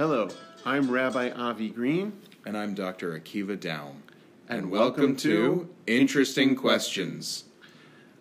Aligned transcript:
Hello, 0.00 0.30
I'm 0.64 0.90
Rabbi 0.90 1.28
Avi 1.28 1.68
Green. 1.68 2.14
And 2.46 2.56
I'm 2.56 2.72
Dr. 2.72 3.20
Akiva 3.20 3.60
Down. 3.60 4.02
And 4.48 4.70
welcome 4.70 5.14
to 5.16 5.68
Interesting 5.86 6.56
Questions. 6.56 7.44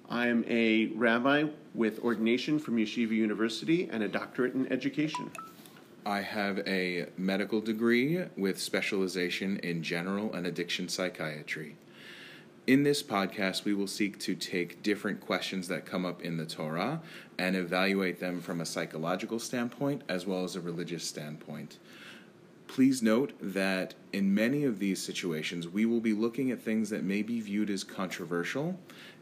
I 0.09 0.27
am 0.27 0.43
a 0.49 0.87
rabbi 0.87 1.45
with 1.73 1.99
ordination 1.99 2.59
from 2.59 2.75
Yeshiva 2.75 3.11
University 3.11 3.87
and 3.89 4.03
a 4.03 4.09
doctorate 4.09 4.55
in 4.55 4.69
education. 4.73 5.31
I 6.05 6.19
have 6.19 6.59
a 6.67 7.05
medical 7.15 7.61
degree 7.61 8.25
with 8.35 8.59
specialization 8.59 9.55
in 9.59 9.81
general 9.81 10.33
and 10.33 10.45
addiction 10.47 10.89
psychiatry. 10.89 11.77
In 12.69 12.83
this 12.83 13.01
podcast, 13.01 13.63
we 13.63 13.73
will 13.73 13.87
seek 13.87 14.19
to 14.19 14.35
take 14.35 14.83
different 14.83 15.21
questions 15.21 15.69
that 15.69 15.87
come 15.87 16.05
up 16.05 16.21
in 16.21 16.37
the 16.37 16.45
Torah 16.45 17.01
and 17.39 17.55
evaluate 17.55 18.19
them 18.19 18.41
from 18.41 18.61
a 18.61 18.65
psychological 18.67 19.39
standpoint 19.39 20.03
as 20.07 20.27
well 20.27 20.43
as 20.43 20.55
a 20.55 20.61
religious 20.61 21.03
standpoint. 21.03 21.79
Please 22.67 23.01
note 23.01 23.33
that 23.41 23.95
in 24.13 24.35
many 24.35 24.65
of 24.65 24.77
these 24.77 25.01
situations, 25.01 25.67
we 25.67 25.83
will 25.87 25.99
be 25.99 26.13
looking 26.13 26.51
at 26.51 26.61
things 26.61 26.91
that 26.91 27.03
may 27.03 27.23
be 27.23 27.41
viewed 27.41 27.71
as 27.71 27.83
controversial. 27.83 28.79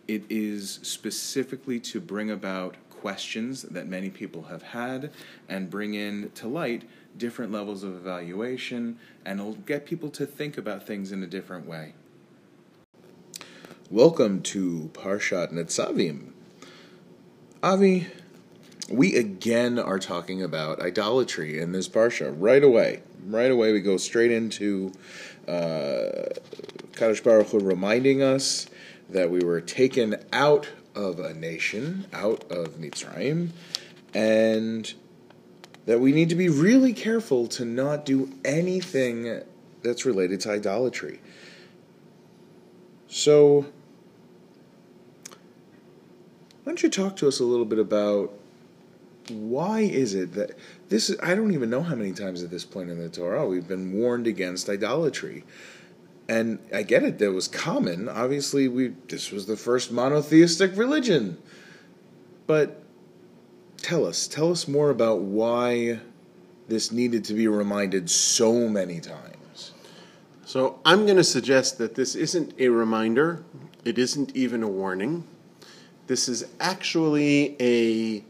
It 0.10 0.26
is 0.30 0.82
specifically 0.84 1.80
to 1.80 2.02
bring 2.02 2.30
about 2.30 2.76
questions 2.90 3.62
that 3.62 3.88
many 3.88 4.10
people 4.10 4.44
have 4.44 4.62
had 4.62 5.10
and 5.48 5.70
bring 5.70 5.94
in 5.94 6.32
to 6.36 6.50
light 6.50 6.84
different 7.16 7.54
levels 7.54 7.84
of 7.84 7.96
evaluation 7.96 9.00
and 9.24 9.40
it'll 9.40 9.54
get 9.54 9.86
people 9.86 10.10
to 10.10 10.26
think 10.26 10.58
about 10.58 10.86
things 10.86 11.14
in 11.14 11.24
a 11.24 11.28
different 11.28 11.66
way. 11.66 11.94
Welcome 13.90 14.42
to 14.42 14.92
Parshat 14.92 15.54
Netzavim. 15.54 16.34
Avi, 17.64 18.08
we 18.92 19.16
again 19.16 19.80
are 19.80 19.98
talking 19.98 20.44
about 20.44 20.82
idolatry 20.82 21.58
in 21.58 21.72
this 21.72 21.88
parsha 21.88 22.36
right 22.38 22.62
away. 22.62 23.02
Right 23.24 23.50
away, 23.50 23.72
we 23.72 23.80
go 23.80 23.96
straight 23.96 24.30
into 24.30 24.92
uh, 25.48 26.36
Kadosh 26.92 27.24
Baruch 27.24 27.48
Hu 27.48 27.60
reminding 27.62 28.22
us 28.22 28.68
that 29.10 29.32
we 29.32 29.40
were 29.40 29.62
taken 29.62 30.18
out 30.34 30.68
of 30.94 31.22
a 31.22 31.34
nation, 31.34 32.08
out 32.12 32.44
of 32.52 32.80
Mitzrayim, 32.80 33.52
and 34.14 34.94
that 35.86 36.02
we 36.02 36.12
need 36.12 36.28
to 36.28 36.36
be 36.36 36.50
really 36.50 36.92
careful 36.92 37.48
to 37.48 37.64
not 37.64 38.04
do 38.04 38.34
anything 38.44 39.44
that's 39.82 40.06
related 40.06 40.42
to 40.42 40.52
idolatry. 40.52 41.22
So, 43.08 43.68
why 46.68 46.72
don't 46.72 46.84
you 46.84 46.90
talk 46.90 47.16
to 47.16 47.30
us 47.30 47.40
a 47.40 47.46
little 47.46 47.64
bit 47.64 47.80
about 47.80 48.34
why 49.30 49.80
is 49.80 50.14
it 50.14 50.34
that 50.34 50.52
this 50.90 51.10
is, 51.10 51.18
I 51.24 51.34
don't 51.34 51.54
even 51.54 51.70
know 51.70 51.82
how 51.82 51.96
many 51.96 52.12
times 52.12 52.44
at 52.44 52.50
this 52.50 52.66
point 52.66 52.90
in 52.90 53.00
the 53.00 53.08
Torah 53.08 53.48
we've 53.48 53.70
been 53.70 53.94
warned 53.94 54.28
against 54.28 54.68
idolatry. 54.68 55.46
And 56.28 56.60
I 56.74 56.84
get 56.84 57.04
it, 57.04 57.20
that 57.20 57.32
was 57.32 57.48
common. 57.48 58.10
Obviously, 58.10 58.68
we 58.68 58.90
this 59.08 59.32
was 59.32 59.46
the 59.46 59.56
first 59.56 59.94
monotheistic 59.94 60.76
religion. 60.76 61.38
But 62.48 62.84
tell 63.78 64.06
us, 64.06 64.28
tell 64.28 64.52
us 64.52 64.68
more 64.68 64.90
about 64.90 65.22
why 65.22 66.02
this 66.68 66.92
needed 66.92 67.24
to 67.26 67.34
be 67.34 67.48
reminded 67.48 68.10
so 68.10 68.68
many 68.68 69.00
times. 69.00 69.72
So 70.44 70.82
I'm 70.84 71.06
going 71.06 71.16
to 71.16 71.24
suggest 71.24 71.78
that 71.78 71.96
this 71.96 72.14
isn't 72.14 72.56
a 72.60 72.68
reminder, 72.68 73.46
it 73.86 73.98
isn't 73.98 74.36
even 74.36 74.64
a 74.64 74.68
warning. 74.68 75.24
This 76.08 76.30
is 76.30 76.46
actually 76.60 77.56
a 77.60 78.24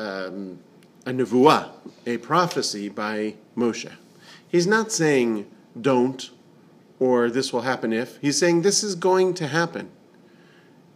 um, 0.00 0.58
a 1.06 1.10
nevuah, 1.10 1.70
a 2.06 2.18
prophecy 2.18 2.88
by 2.88 3.34
Moshe. 3.56 3.90
He's 4.48 4.66
not 4.66 4.92
saying 4.92 5.50
don't 5.80 6.30
or 6.98 7.30
this 7.30 7.52
will 7.52 7.62
happen 7.62 7.92
if. 7.92 8.18
He's 8.18 8.38
saying 8.38 8.62
this 8.62 8.84
is 8.84 8.94
going 8.94 9.34
to 9.34 9.48
happen. 9.48 9.90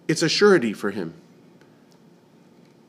It's 0.07 0.23
a 0.23 0.29
surety 0.29 0.75
for 0.75 0.91
him. 0.91 1.15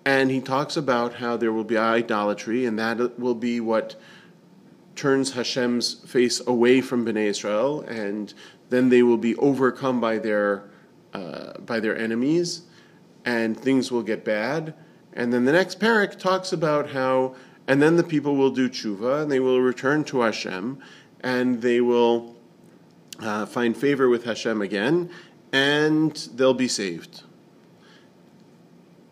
And 0.04 0.30
he 0.30 0.42
talks 0.42 0.78
about 0.78 1.16
how 1.16 1.38
there 1.38 1.52
will 1.52 1.64
be 1.64 1.78
idolatry, 1.78 2.66
and 2.66 2.78
that 2.78 3.18
will 3.18 3.34
be 3.34 3.60
what 3.60 3.96
turns 4.96 5.34
Hashem's 5.34 5.96
face 6.06 6.46
away 6.46 6.82
from 6.82 7.06
Bnei 7.06 7.28
Israel, 7.28 7.82
and 7.82 8.34
then 8.70 8.90
they 8.90 9.02
will 9.02 9.18
be 9.18 9.36
overcome 9.38 10.00
by 10.00 10.20
their 10.20 10.64
uh, 11.14 11.58
by 11.60 11.80
their 11.80 11.98
enemies 11.98 12.64
and 13.26 13.60
things 13.60 13.92
will 13.92 14.04
get 14.04 14.24
bad. 14.24 14.74
And 15.14 15.34
then 15.34 15.46
the 15.46 15.52
next 15.52 15.80
parak 15.80 16.18
talks 16.20 16.54
about 16.54 16.92
how, 16.92 17.36
and 17.68 17.82
then 17.82 17.98
the 17.98 18.04
people 18.04 18.36
will 18.36 18.52
do 18.52 18.70
tshuva 18.70 19.24
and 19.24 19.32
they 19.32 19.40
will 19.40 19.60
return 19.60 20.04
to 20.06 20.22
Hashem 20.22 20.78
and 21.22 21.62
they 21.62 21.82
will 21.82 22.36
uh, 23.20 23.46
find 23.46 23.76
favor 23.76 24.08
with 24.08 24.26
Hashem 24.26 24.62
again 24.62 25.10
and 25.52 26.16
they'll 26.36 26.54
be 26.54 26.68
saved. 26.68 27.24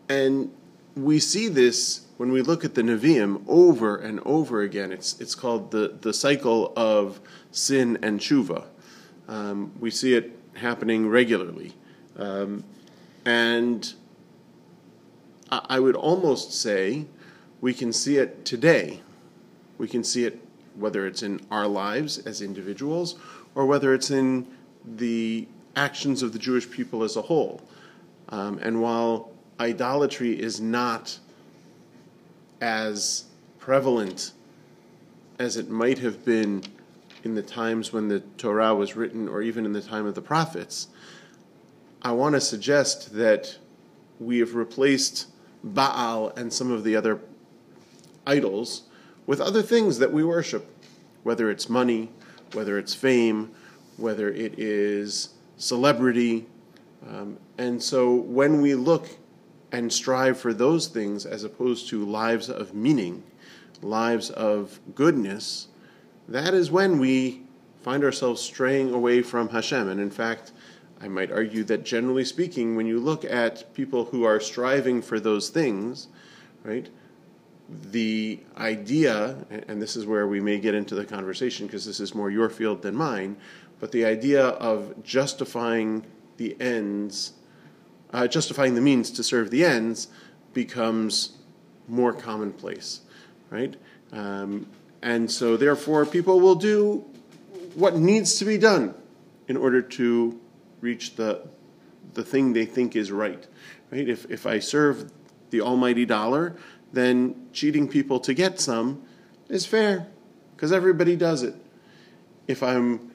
And 0.10 0.52
we 0.96 1.20
see 1.20 1.48
this 1.48 2.06
when 2.18 2.32
we 2.32 2.42
look 2.42 2.64
at 2.64 2.76
the 2.76 2.82
Nevi'im 2.84 3.44
over 3.48 3.98
and 3.98 4.20
over 4.26 4.62
again. 4.62 4.92
It's, 4.92 5.20
it's 5.20 5.34
called 5.34 5.72
the, 5.72 5.98
the 6.02 6.14
cycle 6.14 6.72
of 6.76 7.20
sin 7.52 7.98
and 8.04 8.20
tshuva. 8.20 8.66
Um, 9.28 9.72
we 9.80 9.90
see 9.90 10.14
it 10.14 10.38
happening 10.56 11.08
regularly. 11.08 11.74
Um, 12.18 12.64
and 13.26 13.94
I 15.70 15.80
would 15.80 15.96
almost 15.96 16.54
say 16.54 17.06
we 17.62 17.74
can 17.74 17.94
see 17.94 18.18
it 18.18 18.46
today. 18.46 19.02
We 19.78 19.88
can 19.88 20.04
see 20.04 20.26
it 20.26 20.40
whether 20.76 21.06
it's 21.06 21.24
in 21.24 21.40
our 21.52 21.68
lives 21.68 22.18
as 22.20 22.42
individuals 22.42 23.16
or 23.56 23.66
whether 23.66 23.94
it's 23.94 24.12
in 24.12 24.48
the 24.98 25.48
actions 25.76 26.24
of 26.24 26.34
the 26.34 26.40
Jewish 26.40 26.70
people 26.70 27.04
as 27.04 27.16
a 27.16 27.22
whole. 27.22 27.62
Um, 28.30 28.58
and 28.60 28.82
while 28.82 29.32
idolatry 29.60 30.40
is 30.40 30.60
not 30.60 31.20
as 32.62 33.26
prevalent 33.60 34.32
as 35.40 35.58
it 35.58 35.70
might 35.70 36.00
have 36.00 36.26
been 36.26 36.64
in 37.24 37.36
the 37.36 37.42
times 37.42 37.94
when 37.94 38.08
the 38.08 38.20
Torah 38.38 38.76
was 38.76 38.96
written 38.96 39.28
or 39.28 39.42
even 39.42 39.66
in 39.66 39.74
the 39.74 39.82
time 39.82 40.06
of 40.06 40.16
the 40.16 40.22
prophets, 40.22 40.88
I 42.02 42.12
want 42.12 42.36
to 42.36 42.42
suggest 42.42 43.14
that 43.16 43.58
we 44.20 44.40
have 44.40 44.56
replaced 44.56 45.28
Baal 45.64 46.30
and 46.36 46.52
some 46.52 46.72
of 46.72 46.84
the 46.84 46.96
other 46.96 47.20
idols 48.28 48.84
with 49.26 49.40
other 49.40 49.62
things 49.62 50.00
that 50.00 50.12
we 50.12 50.24
worship, 50.24 50.68
whether 51.24 51.50
it's 51.50 51.70
money, 51.70 52.10
whether 52.54 52.78
it's 52.78 52.94
fame, 52.94 53.52
whether 53.98 54.30
it 54.30 54.60
is 54.60 55.30
celebrity. 55.58 56.46
Um, 57.08 57.38
and 57.58 57.82
so 57.82 58.14
when 58.14 58.62
we 58.62 58.76
look 58.76 59.08
and 59.72 59.92
strive 59.92 60.38
for 60.38 60.54
those 60.54 60.88
things 60.88 61.26
as 61.26 61.44
opposed 61.44 61.90
to 61.90 62.06
lives 62.06 62.50
of 62.50 62.74
meaning, 62.74 63.24
lives 63.82 64.30
of 64.30 64.80
goodness, 64.96 65.68
that 66.28 66.54
is 66.54 66.72
when 66.72 67.00
we 67.00 67.44
find 67.82 68.04
ourselves 68.04 68.42
straying 68.42 68.94
away 68.94 69.22
from 69.22 69.50
Hashem. 69.50 69.90
And 69.90 70.00
in 70.00 70.12
fact, 70.12 70.52
I 71.04 71.10
might 71.10 71.34
argue 71.34 71.66
that 71.66 71.84
generally 71.84 72.24
speaking, 72.24 72.78
when 72.78 72.88
you 72.88 72.98
look 72.98 73.26
at 73.26 73.74
people 73.74 74.06
who 74.06 74.24
are 74.24 74.40
striving 74.40 75.02
for 75.02 75.20
those 75.20 75.50
things, 75.50 76.08
right, 76.64 76.90
the 77.92 78.40
idea, 78.58 79.46
and 79.68 79.82
this 79.82 79.98
is 79.98 80.06
where 80.06 80.28
we 80.28 80.40
may 80.40 80.60
get 80.60 80.74
into 80.74 80.96
the 80.96 81.04
conversation 81.04 81.68
because 81.68 81.86
this 81.86 82.00
is 82.00 82.16
more 82.16 82.32
your 82.32 82.50
field 82.50 82.84
than 82.84 82.96
mine, 82.96 83.36
but 83.82 83.92
the 83.92 84.06
idea 84.06 84.46
of 84.46 85.04
justifying 85.04 86.06
the 86.38 86.56
ends, 86.62 87.34
uh, 88.14 88.26
justifying 88.26 88.74
the 88.74 88.82
means 88.82 89.12
to 89.12 89.24
serve 89.24 89.52
the 89.52 89.66
ends 89.66 90.08
becomes 90.54 91.38
more 91.90 92.14
commonplace, 92.14 93.02
right? 93.50 93.76
Um, 94.14 94.68
and 95.02 95.30
so, 95.30 95.58
therefore, 95.58 96.06
people 96.06 96.40
will 96.40 96.56
do 96.56 97.04
what 97.76 97.98
needs 97.98 98.40
to 98.40 98.46
be 98.46 98.58
done 98.58 98.94
in 99.50 99.58
order 99.58 99.82
to 99.82 100.40
reach 100.84 101.16
the 101.16 101.48
the 102.14 102.24
thing 102.24 102.54
they 102.54 102.66
think 102.66 102.96
is 102.96 103.12
right. 103.12 103.48
Right? 103.92 104.08
If 104.08 104.30
if 104.30 104.46
I 104.46 104.60
serve 104.60 105.12
the 105.50 105.62
almighty 105.62 106.06
dollar, 106.06 106.56
then 106.92 107.48
cheating 107.54 107.88
people 107.88 108.20
to 108.20 108.34
get 108.34 108.60
some 108.60 109.04
is 109.50 109.66
fair 109.66 110.08
because 110.56 110.72
everybody 110.72 111.16
does 111.16 111.42
it. 111.42 111.56
If 112.48 112.62
I'm 112.62 113.12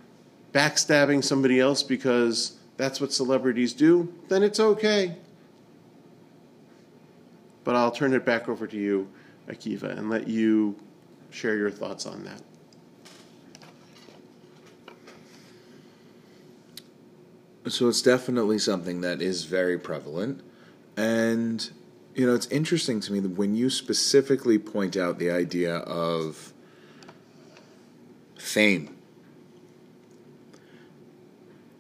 backstabbing 0.53 1.23
somebody 1.23 1.61
else 1.61 1.83
because 1.83 2.57
that's 2.77 3.01
what 3.01 3.13
celebrities 3.13 3.73
do, 3.73 4.13
then 4.29 4.43
it's 4.43 4.59
okay. 4.59 5.17
But 7.65 7.77
I'll 7.77 7.91
turn 7.91 8.15
it 8.15 8.25
back 8.25 8.49
over 8.49 8.67
to 8.67 8.77
you, 8.77 9.09
Akiva, 9.49 9.97
and 9.97 10.09
let 10.09 10.27
you 10.27 10.75
share 11.31 11.57
your 11.57 11.71
thoughts 11.71 12.07
on 12.07 12.25
that. 12.25 12.41
So 17.67 17.89
it's 17.89 18.01
definitely 18.01 18.59
something 18.59 19.03
that 19.03 19.21
is 19.21 19.45
very 19.45 19.79
prevalent. 19.79 20.43
And, 20.97 21.71
you 22.15 22.27
know, 22.27 22.35
it's 22.35 22.47
interesting 22.47 23.01
to 23.01 23.13
me 23.13 23.21
that 23.21 23.31
when 23.31 23.55
you 23.55 23.69
specifically 23.69 24.59
point 24.59 24.97
out 24.97 25.19
the 25.19 25.31
idea 25.31 25.77
of 25.77 26.53
fame, 28.37 28.97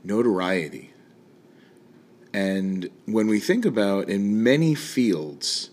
notoriety. 0.04 0.92
And 2.34 2.90
when 3.06 3.26
we 3.26 3.40
think 3.40 3.64
about 3.64 4.08
in 4.08 4.42
many 4.42 4.74
fields, 4.74 5.70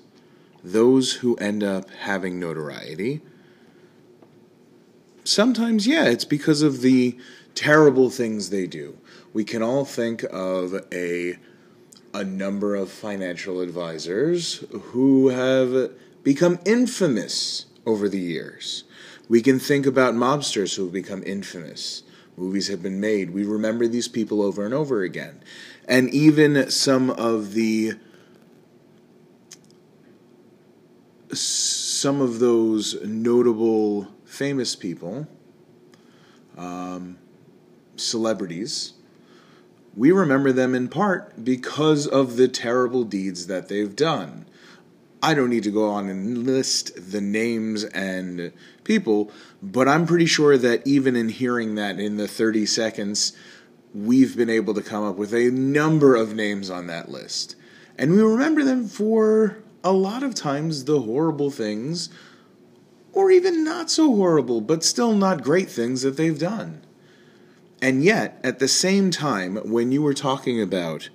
those 0.64 1.14
who 1.14 1.36
end 1.36 1.64
up 1.64 1.90
having 1.90 2.40
notoriety, 2.40 3.22
sometimes, 5.24 5.86
yeah, 5.86 6.06
it's 6.06 6.26
because 6.26 6.62
of 6.62 6.82
the 6.82 7.18
terrible 7.54 8.10
things 8.10 8.50
they 8.50 8.66
do. 8.66 8.98
We 9.36 9.44
can 9.44 9.62
all 9.62 9.84
think 9.84 10.24
of 10.32 10.74
a 10.94 11.38
a 12.14 12.24
number 12.24 12.74
of 12.74 12.90
financial 12.90 13.60
advisors 13.60 14.64
who 14.72 15.28
have 15.28 15.92
become 16.24 16.58
infamous 16.64 17.66
over 17.86 18.08
the 18.08 18.18
years. 18.18 18.86
We 19.28 19.42
can 19.42 19.60
think 19.60 19.86
about 19.86 20.14
mobsters 20.14 20.78
who 20.78 20.86
have 20.86 20.94
become 20.94 21.22
infamous. 21.26 22.04
Movies 22.38 22.70
have 22.70 22.82
been 22.82 23.02
made. 23.02 23.32
We 23.32 23.44
remember 23.44 23.90
these 23.90 24.08
people 24.08 24.42
over 24.42 24.64
and 24.64 24.74
over 24.74 25.02
again. 25.02 25.44
And 25.86 26.10
even 26.12 26.72
some 26.72 27.10
of 27.10 27.56
the 27.56 27.96
some 31.34 32.22
of 32.22 32.40
those 32.40 33.04
notable 33.04 34.08
famous 34.24 34.78
people, 34.78 35.28
um, 36.56 37.18
celebrities, 37.98 38.94
we 39.96 40.12
remember 40.12 40.52
them 40.52 40.76
in 40.76 40.90
part 40.90 41.44
because 41.44 42.06
of 42.06 42.36
the 42.36 42.48
terrible 42.48 43.04
deeds 43.04 43.48
that 43.48 43.70
they've 43.70 43.96
done. 43.96 44.46
I 45.24 45.34
don't 45.34 45.50
need 45.50 45.64
to 45.64 45.72
go 45.72 45.90
on 45.90 46.08
and 46.10 46.46
list 46.46 47.12
the 47.12 47.22
names 47.22 47.84
and 47.84 48.52
people, 48.84 49.32
but 49.64 49.88
I'm 49.88 50.06
pretty 50.06 50.28
sure 50.28 50.58
that 50.58 50.86
even 50.86 51.16
in 51.16 51.30
hearing 51.30 51.76
that 51.76 52.00
in 52.00 52.18
the 52.18 52.28
30 52.28 52.66
seconds, 52.66 53.34
we've 53.94 54.38
been 54.38 54.50
able 54.50 54.74
to 54.74 54.82
come 54.82 55.04
up 55.04 55.16
with 55.16 55.34
a 55.34 55.50
number 55.50 56.16
of 56.16 56.36
names 56.36 56.70
on 56.70 56.88
that 56.88 57.10
list. 57.10 57.56
And 57.98 58.12
we 58.12 58.22
remember 58.22 58.64
them 58.64 58.88
for 58.88 59.58
a 59.84 59.94
lot 59.94 60.22
of 60.22 60.36
times 60.36 60.84
the 60.84 61.02
horrible 61.02 61.50
things, 61.50 62.10
or 63.14 63.32
even 63.32 63.64
not 63.64 63.90
so 63.90 64.14
horrible, 64.16 64.60
but 64.60 64.84
still 64.84 65.14
not 65.14 65.44
great 65.44 65.70
things 65.70 66.02
that 66.02 66.18
they've 66.18 66.38
done. 66.38 66.85
And 67.86 68.04
yet, 68.04 68.40
at 68.44 68.58
the 68.58 68.68
same 68.68 69.12
time, 69.12 69.58
when 69.58 69.92
you 69.92 70.02
were 70.02 70.16
talking 70.16 70.60
about 70.60 71.10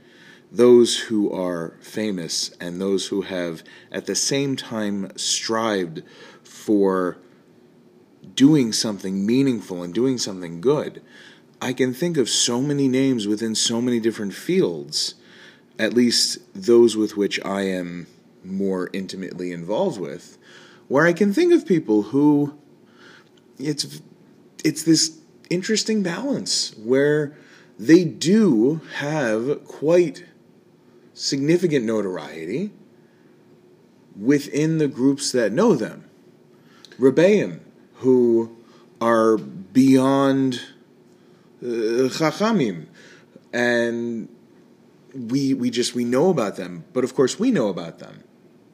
those 0.52 0.96
who 1.00 1.28
are 1.32 1.76
famous 1.80 2.50
and 2.60 2.80
those 2.80 3.08
who 3.08 3.22
have 3.22 3.64
at 3.90 4.06
the 4.06 4.14
same 4.14 4.54
time 4.54 5.10
strived 5.16 6.04
for 6.44 7.18
doing 8.36 8.72
something 8.72 9.26
meaningful 9.26 9.82
and 9.82 9.92
doing 9.92 10.16
something 10.16 10.60
good, 10.60 11.02
I 11.60 11.72
can 11.72 11.92
think 11.92 12.16
of 12.16 12.28
so 12.28 12.60
many 12.60 12.86
names 12.86 13.26
within 13.26 13.56
so 13.56 13.82
many 13.82 13.98
different 13.98 14.32
fields, 14.32 15.16
at 15.76 15.92
least 15.92 16.38
those 16.54 16.96
with 16.96 17.16
which 17.16 17.44
I 17.44 17.62
am 17.62 18.06
more 18.44 18.90
intimately 18.92 19.50
involved 19.50 20.00
with, 20.00 20.38
where 20.86 21.04
I 21.04 21.14
can 21.14 21.32
think 21.32 21.52
of 21.52 21.66
people 21.66 22.02
who 22.02 22.56
it's 23.58 24.00
it's 24.62 24.84
this 24.84 25.19
interesting 25.50 26.02
balance 26.02 26.74
where 26.76 27.36
they 27.78 28.04
do 28.04 28.80
have 28.96 29.64
quite 29.64 30.24
significant 31.12 31.84
notoriety 31.84 32.72
within 34.18 34.78
the 34.78 34.88
groups 34.88 35.32
that 35.32 35.52
know 35.52 35.74
them. 35.74 36.04
Rebbeim, 36.98 37.60
who 37.94 38.56
are 39.00 39.36
beyond 39.36 40.60
uh, 41.62 42.08
Chachamim, 42.08 42.86
and 43.52 44.28
we 45.14 45.54
we 45.54 45.70
just 45.70 45.94
we 45.94 46.04
know 46.04 46.30
about 46.30 46.56
them, 46.56 46.84
but 46.92 47.04
of 47.04 47.14
course 47.14 47.38
we 47.38 47.50
know 47.50 47.68
about 47.68 47.98
them. 47.98 48.24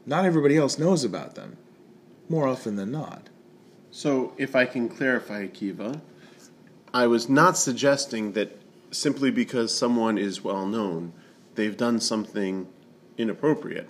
Not 0.04 0.24
everybody 0.24 0.56
else 0.56 0.78
knows 0.78 1.04
about 1.04 1.34
them, 1.34 1.56
more 2.28 2.46
often 2.46 2.76
than 2.76 2.90
not. 2.92 3.28
So, 3.90 4.34
if 4.36 4.54
I 4.54 4.66
can 4.66 4.88
clarify, 4.88 5.46
Kiva, 5.46 6.02
I 6.96 7.06
was 7.06 7.28
not 7.28 7.58
suggesting 7.58 8.32
that 8.32 8.56
simply 8.90 9.30
because 9.30 9.76
someone 9.76 10.16
is 10.16 10.42
well 10.42 10.64
known, 10.64 11.12
they've 11.54 11.76
done 11.76 12.00
something 12.00 12.68
inappropriate. 13.18 13.86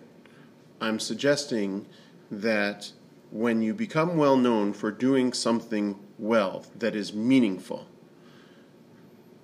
I'm 0.81 0.99
suggesting 0.99 1.87
that 2.33 2.91
when 3.31 3.63
you 3.63 3.75
become 3.75 4.17
well 4.17 4.37
known 4.37 4.73
for 4.73 4.91
doing 4.91 5.33
something 5.33 6.01
well 6.19 6.67
that 6.77 6.97
is 6.97 7.15
meaningful, 7.15 7.87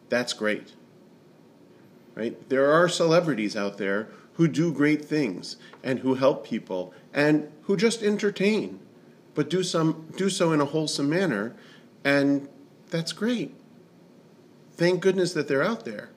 that's 0.08 0.32
great. 0.32 0.72
Right? 2.16 2.48
There 2.48 2.68
are 2.68 2.88
celebrities 2.88 3.54
out 3.54 3.78
there 3.78 4.08
who 4.32 4.48
do 4.48 4.72
great 4.72 5.04
things 5.04 5.56
and 5.84 6.00
who 6.00 6.14
help 6.14 6.44
people 6.44 6.92
and 7.14 7.48
who 7.62 7.76
just 7.76 8.02
entertain, 8.02 8.80
but 9.36 9.48
do 9.48 9.62
some 9.62 10.08
do 10.16 10.28
so 10.28 10.50
in 10.50 10.60
a 10.60 10.64
wholesome 10.64 11.08
manner 11.08 11.54
and 12.04 12.48
that's 12.92 13.12
great. 13.12 13.54
Thank 14.74 15.00
goodness 15.00 15.32
that 15.32 15.48
they're 15.48 15.64
out 15.64 15.84
there. 15.86 16.10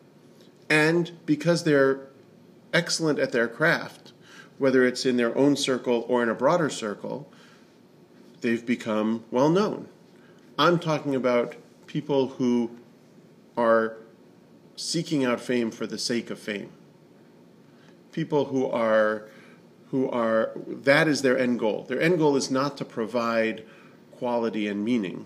And 0.69 1.11
because 1.25 1.63
they're 1.63 2.01
excellent 2.73 3.17
at 3.17 3.31
their 3.31 3.47
craft, 3.47 4.11
whether 4.57 4.85
it's 4.85 5.05
in 5.05 5.15
their 5.15 5.35
own 5.37 5.55
circle 5.55 6.05
or 6.09 6.21
in 6.21 6.29
a 6.29 6.35
broader 6.35 6.69
circle, 6.69 7.31
they've 8.41 8.65
become 8.65 9.23
well 9.31 9.49
known. 9.49 9.87
I'm 10.59 10.77
talking 10.77 11.15
about 11.15 11.55
people 11.87 12.27
who 12.29 12.71
are 13.55 13.95
seeking 14.75 15.23
out 15.23 15.39
fame 15.39 15.71
for 15.71 15.87
the 15.87 15.97
sake 15.97 16.29
of 16.29 16.39
fame. 16.39 16.71
People 18.11 18.45
who 18.45 18.65
are 18.65 19.29
who 19.91 20.09
are 20.09 20.51
that 20.67 21.07
is 21.07 21.21
their 21.21 21.37
end 21.37 21.59
goal. 21.59 21.85
Their 21.87 22.01
end 22.01 22.17
goal 22.17 22.35
is 22.35 22.51
not 22.51 22.75
to 22.77 22.85
provide 22.85 23.63
quality 24.11 24.67
and 24.67 24.83
meaning, 24.83 25.25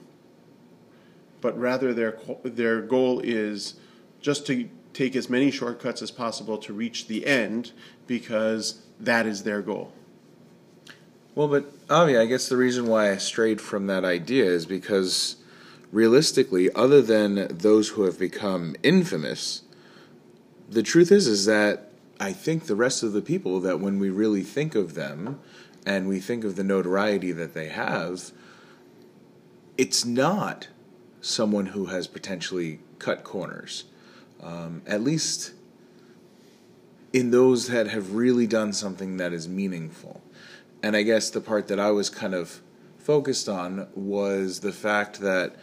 but 1.41 1.57
rather 1.57 1.93
their 1.93 2.17
their 2.43 2.81
goal 2.81 3.19
is 3.19 3.75
just 4.21 4.45
to 4.47 4.69
take 4.93 5.15
as 5.15 5.29
many 5.29 5.51
shortcuts 5.51 6.01
as 6.01 6.11
possible 6.11 6.57
to 6.57 6.73
reach 6.73 7.07
the 7.07 7.25
end 7.25 7.71
because 8.07 8.81
that 8.99 9.25
is 9.25 9.43
their 9.43 9.61
goal. 9.61 9.93
Well, 11.35 11.47
but 11.47 11.71
Avi, 11.89 12.17
I 12.17 12.25
guess 12.25 12.49
the 12.49 12.57
reason 12.57 12.87
why 12.87 13.11
I 13.11 13.17
strayed 13.17 13.61
from 13.61 13.87
that 13.87 14.03
idea 14.03 14.45
is 14.45 14.65
because 14.65 15.37
realistically, 15.91 16.71
other 16.73 17.01
than 17.01 17.47
those 17.49 17.89
who 17.89 18.03
have 18.03 18.19
become 18.19 18.75
infamous, 18.83 19.61
the 20.67 20.83
truth 20.83 21.11
is 21.11 21.27
is 21.27 21.45
that 21.45 21.91
I 22.19 22.33
think 22.33 22.65
the 22.65 22.75
rest 22.75 23.03
of 23.03 23.13
the 23.13 23.21
people 23.21 23.59
that 23.61 23.79
when 23.79 23.99
we 23.99 24.09
really 24.09 24.43
think 24.43 24.75
of 24.75 24.95
them 24.95 25.39
and 25.85 26.07
we 26.07 26.19
think 26.19 26.43
of 26.43 26.55
the 26.55 26.63
notoriety 26.63 27.31
that 27.31 27.53
they 27.53 27.69
have, 27.69 28.31
it's 29.77 30.03
not 30.03 30.67
someone 31.21 31.67
who 31.67 31.87
has 31.87 32.07
potentially 32.07 32.79
cut 32.97 33.23
corners. 33.23 33.85
Um, 34.41 34.81
at 34.87 35.01
least 35.01 35.53
in 37.11 37.31
those 37.31 37.67
that 37.67 37.87
have 37.87 38.13
really 38.13 38.47
done 38.47 38.71
something 38.73 39.17
that 39.17 39.33
is 39.33 39.47
meaningful. 39.47 40.21
And 40.81 40.95
I 40.95 41.01
guess 41.01 41.29
the 41.29 41.41
part 41.41 41.67
that 41.67 41.79
I 41.79 41.91
was 41.91 42.09
kind 42.09 42.33
of 42.33 42.61
focused 42.97 43.49
on 43.49 43.87
was 43.95 44.59
the 44.59 44.71
fact 44.71 45.19
that 45.21 45.55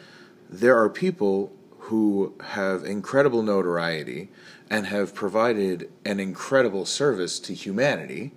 there 0.50 0.76
are 0.76 0.88
people 0.88 1.52
who 1.78 2.34
have 2.42 2.84
incredible 2.84 3.42
notoriety 3.42 4.28
and 4.68 4.86
have 4.86 5.14
provided 5.14 5.90
an 6.04 6.18
incredible 6.18 6.84
service 6.84 7.38
to 7.38 7.54
humanity 7.54 8.32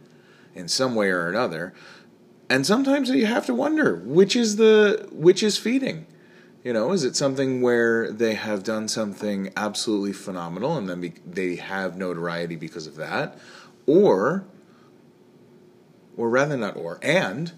in 0.53 0.67
some 0.67 0.93
way 0.93 1.09
or 1.09 1.27
another. 1.27 1.73
And 2.49 2.65
sometimes 2.65 3.09
you 3.09 3.25
have 3.25 3.45
to 3.47 3.55
wonder 3.55 3.95
which 3.95 4.35
is 4.35 4.57
the 4.57 5.07
which 5.11 5.41
is 5.41 5.57
feeding. 5.57 6.05
You 6.63 6.73
know, 6.73 6.91
is 6.91 7.05
it 7.05 7.15
something 7.15 7.61
where 7.61 8.11
they 8.11 8.35
have 8.35 8.63
done 8.63 8.89
something 8.89 9.51
absolutely 9.55 10.11
phenomenal 10.11 10.77
and 10.77 10.89
then 10.89 10.99
be, 10.99 11.13
they 11.25 11.55
have 11.55 11.95
notoriety 11.95 12.57
because 12.57 12.85
of 12.85 12.95
that, 12.97 13.37
or 13.85 14.45
or 16.17 16.29
rather 16.29 16.57
not 16.57 16.75
or 16.75 16.99
and 17.01 17.53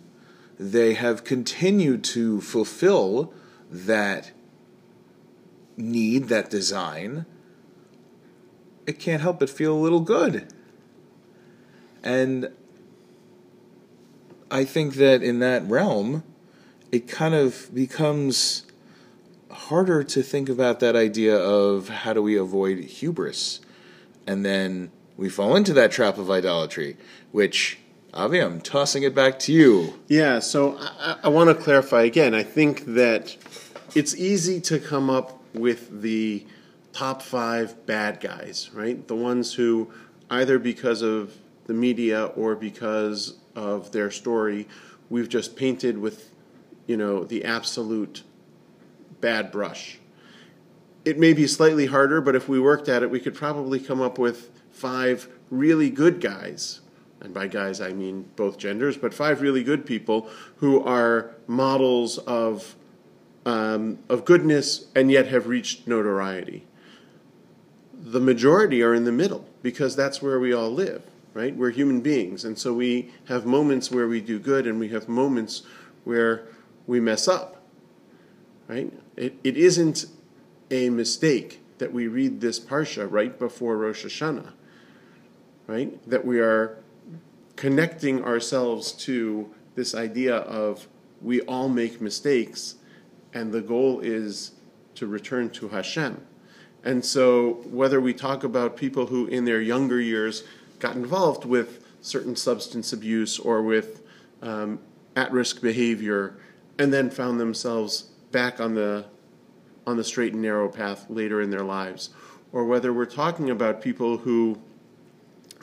they 0.60 0.94
have 0.94 1.24
continued 1.24 2.04
to 2.04 2.40
fulfill 2.42 3.34
that 3.72 4.32
need, 5.76 6.26
that 6.26 6.52
design, 6.52 7.26
it 8.86 9.00
can't 9.00 9.24
help 9.24 9.40
but 9.40 9.50
feel 9.50 9.74
a 9.74 9.80
little 9.80 10.02
good. 10.02 10.54
And 12.04 12.52
I 14.52 14.64
think 14.64 14.96
that 14.96 15.24
in 15.24 15.40
that 15.40 15.68
realm, 15.68 16.24
it 16.92 17.08
kind 17.08 17.34
of 17.34 17.74
becomes 17.74 18.66
harder 19.52 20.04
to 20.04 20.24
think 20.24 20.50
about 20.50 20.80
that 20.80 20.96
idea 20.96 21.38
of 21.38 21.90
how 21.90 22.14
do 22.14 22.22
we 22.22 22.38
avoid 22.38 22.80
hubris. 22.80 23.60
And 24.28 24.46
then 24.46 24.92
we 25.18 25.30
fall 25.30 25.56
into 25.56 25.74
that 25.74 25.92
trap 25.92 26.18
of 26.18 26.30
idolatry, 26.32 26.98
which, 27.32 27.80
Avi, 28.14 28.40
I'm 28.40 28.62
tossing 28.62 29.04
it 29.04 29.14
back 29.14 29.40
to 29.40 29.54
you. 29.54 30.00
Yeah, 30.08 30.40
so 30.40 30.78
I, 30.80 31.18
I 31.24 31.28
want 31.30 31.50
to 31.50 31.56
clarify 31.56 32.04
again. 32.04 32.34
I 32.34 32.44
think 32.44 32.86
that 32.86 33.36
it's 33.96 34.16
easy 34.16 34.62
to 34.62 34.80
come 34.80 35.10
up 35.10 35.40
with 35.54 36.02
the 36.02 36.46
top 36.94 37.22
five 37.22 37.86
bad 37.86 38.20
guys, 38.20 38.70
right? 38.74 39.08
The 39.08 39.16
ones 39.16 39.54
who, 39.54 39.92
either 40.30 40.60
because 40.60 41.02
of 41.02 41.36
the 41.66 41.74
media 41.74 42.26
or 42.26 42.56
because 42.56 43.38
of 43.56 43.92
their 43.92 44.12
story, 44.12 44.68
we've 45.10 45.30
just 45.30 45.56
painted 45.56 45.98
with, 45.98 46.30
you 46.88 46.98
know, 46.98 47.24
the 47.24 47.46
absolute 47.46 48.24
bad 49.22 49.52
brush. 49.52 50.00
It 51.06 51.18
may 51.18 51.34
be 51.34 51.48
slightly 51.48 51.88
harder, 51.88 52.22
but 52.22 52.36
if 52.36 52.48
we 52.48 52.60
worked 52.60 52.90
at 52.90 53.02
it, 53.02 53.10
we 53.10 53.20
could 53.20 53.34
probably 53.34 53.80
come 53.80 54.02
up 54.02 54.20
with 54.20 54.52
five 54.72 55.28
really 55.50 55.90
good 55.90 56.22
guys. 56.22 56.82
And 57.20 57.34
by 57.34 57.48
guys, 57.48 57.80
I 57.80 57.94
mean 57.94 58.30
both 58.36 58.58
genders, 58.58 58.98
but 58.98 59.14
five 59.14 59.42
really 59.42 59.64
good 59.64 59.86
people 59.86 60.28
who 60.58 60.84
are 60.84 61.32
models 61.48 62.18
of, 62.20 62.76
um, 63.46 64.00
of 64.10 64.26
goodness 64.26 64.88
and 64.96 65.12
yet 65.12 65.28
have 65.28 65.48
reached 65.48 65.88
notoriety. 65.88 66.66
The 67.94 68.20
majority 68.20 68.82
are 68.82 68.96
in 68.96 69.04
the 69.04 69.12
middle 69.12 69.46
because 69.62 69.96
that's 69.96 70.22
where 70.22 70.40
we 70.40 70.52
all 70.52 70.72
live, 70.72 71.04
right? 71.36 71.56
We're 71.56 71.70
human 71.70 72.02
beings. 72.02 72.44
And 72.44 72.58
so 72.58 72.74
we 72.74 73.12
have 73.26 73.46
moments 73.46 73.92
where 73.92 74.08
we 74.08 74.20
do 74.20 74.40
good 74.40 74.66
and 74.66 74.80
we 74.80 74.90
have 74.90 75.08
moments 75.08 75.62
where 76.04 76.48
we 76.88 77.00
mess 77.00 77.28
up, 77.28 77.62
right? 78.68 78.92
It, 79.16 79.36
it 79.44 79.58
isn't 79.58 80.06
a 80.70 80.90
mistake 80.90 81.60
that 81.78 81.92
we 81.92 82.08
read 82.08 82.42
this 82.42 82.60
parsha 82.60 83.08
right 83.10 83.38
before 83.38 83.78
Rosh 83.78 84.06
Hashanah, 84.06 84.52
right? 85.68 86.10
That 86.10 86.26
we 86.26 86.40
are 86.40 86.78
connecting 87.56 88.24
ourselves 88.24 88.92
to 88.92 89.50
this 89.76 89.94
idea 89.96 90.36
of 90.36 90.88
we 91.22 91.42
all 91.42 91.70
make 91.70 92.02
mistakes, 92.02 92.76
and 93.34 93.52
the 93.52 93.62
goal 93.62 94.00
is 94.00 94.52
to 94.96 95.08
return 95.08 95.50
to 95.52 95.70
Hashem. 95.70 96.26
And 96.84 97.06
so, 97.06 97.62
whether 97.70 98.02
we 98.02 98.14
talk 98.14 98.44
about 98.44 98.76
people 98.76 99.08
who 99.08 99.28
in 99.28 99.46
their 99.46 99.62
younger 99.62 100.00
years 100.00 100.44
got 100.80 100.96
involved 100.96 101.46
with 101.46 101.84
certain 102.02 102.36
substance 102.36 102.92
abuse 102.92 103.38
or 103.38 103.62
with 103.62 104.02
um, 104.42 104.80
at 105.16 105.32
risk 105.32 105.62
behavior 105.62 106.36
and 106.80 106.92
then 106.92 107.10
found 107.10 107.40
themselves 107.40 108.11
back 108.32 108.60
on 108.60 108.76
the 108.76 109.06
on 109.86 109.98
the 109.98 110.04
straight 110.04 110.34
and 110.34 110.42
narrow 110.42 110.70
path 110.70 111.06
later 111.10 111.42
in 111.42 111.50
their 111.50 111.64
lives, 111.64 112.12
or 112.52 112.66
whether 112.66 112.94
we're 112.94 113.06
talking 113.06 113.50
about 113.50 113.82
people 113.82 114.20
who 114.20 114.60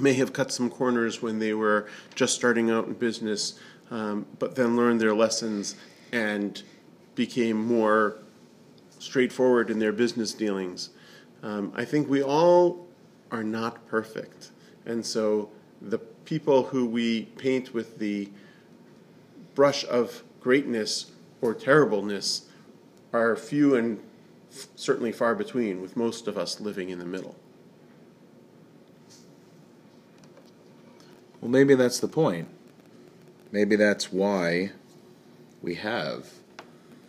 may 0.00 0.12
have 0.14 0.32
cut 0.32 0.52
some 0.52 0.70
corners 0.70 1.22
when 1.22 1.38
they 1.38 1.54
were 1.54 1.88
just 2.14 2.34
starting 2.34 2.70
out 2.70 2.86
in 2.86 2.94
business, 2.94 3.58
um, 3.90 4.26
but 4.38 4.54
then 4.54 4.76
learned 4.76 5.00
their 5.00 5.14
lessons 5.14 5.76
and 6.12 6.62
became 7.14 7.56
more 7.56 8.16
straightforward 8.98 9.70
in 9.70 9.78
their 9.78 9.92
business 9.92 10.32
dealings. 10.32 10.90
Um, 11.42 11.72
I 11.76 11.84
think 11.84 12.08
we 12.08 12.22
all 12.22 12.86
are 13.30 13.44
not 13.44 13.86
perfect. 13.86 14.50
And 14.86 15.04
so 15.04 15.50
the 15.80 15.98
people 15.98 16.64
who 16.64 16.86
we 16.86 17.22
paint 17.36 17.72
with 17.72 17.98
the 17.98 18.28
brush 19.54 19.84
of 19.84 20.22
greatness 20.40 21.12
or 21.40 21.54
terribleness 21.54 22.47
are 23.12 23.36
few 23.36 23.74
and 23.74 24.00
certainly 24.50 25.12
far 25.12 25.34
between, 25.34 25.80
with 25.80 25.96
most 25.96 26.26
of 26.26 26.36
us 26.36 26.60
living 26.60 26.90
in 26.90 26.98
the 26.98 27.04
middle. 27.04 27.36
Well, 31.40 31.50
maybe 31.50 31.74
that's 31.74 32.00
the 32.00 32.08
point. 32.08 32.48
Maybe 33.52 33.76
that's 33.76 34.12
why 34.12 34.72
we 35.62 35.76
have 35.76 36.26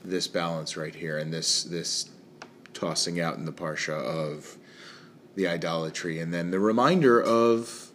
this 0.03 0.27
balance 0.27 0.77
right 0.77 0.96
here 0.96 1.18
and 1.18 1.34
this 1.34 1.63
this 1.63 2.10
tossing 2.74 3.20
out 3.20 3.36
in 3.36 3.46
the 3.46 3.51
parsha 3.51 3.94
of 3.94 4.58
the 5.36 5.48
idolatry 5.48 6.20
and 6.20 6.34
then 6.34 6.51
the 6.51 6.60
reminder 6.60 7.22
of 7.22 7.91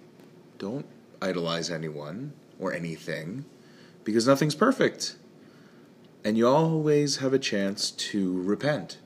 don't 0.58 0.86
idolize 1.22 1.70
anyone 1.70 2.32
or 2.58 2.72
anything 2.72 3.44
because 4.04 4.26
nothing's 4.26 4.54
perfect. 4.54 5.16
And 6.24 6.38
you 6.38 6.48
always 6.48 7.18
have 7.18 7.34
a 7.34 7.38
chance 7.38 7.90
to 7.90 8.42
repent. 8.42 8.98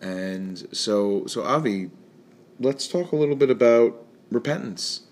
And 0.00 0.68
so 0.70 1.26
so 1.26 1.42
Avi, 1.42 1.90
let's 2.60 2.86
talk 2.86 3.12
a 3.12 3.16
little 3.16 3.36
bit 3.36 3.50
about 3.50 4.00
repentance 4.30 5.02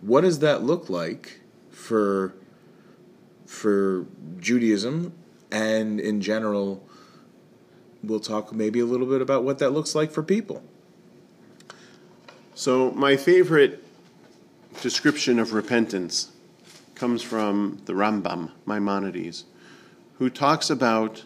what 0.00 0.22
does 0.22 0.38
that 0.40 0.62
look 0.62 0.88
like 0.88 1.40
for 1.70 2.34
for 3.46 4.06
Judaism 4.38 5.12
and 5.50 6.00
in 6.00 6.20
general 6.20 6.86
we'll 8.02 8.20
talk 8.20 8.52
maybe 8.52 8.80
a 8.80 8.86
little 8.86 9.06
bit 9.06 9.20
about 9.20 9.44
what 9.44 9.58
that 9.58 9.70
looks 9.70 9.94
like 9.94 10.10
for 10.10 10.22
people. 10.22 10.62
So 12.54 12.92
my 12.92 13.16
favorite 13.16 13.84
description 14.80 15.38
of 15.38 15.52
repentance 15.52 16.30
comes 16.94 17.22
from 17.22 17.82
the 17.84 17.92
Rambam, 17.92 18.52
Maimonides, 18.64 19.44
who 20.20 20.30
talks 20.30 20.70
about 20.70 21.24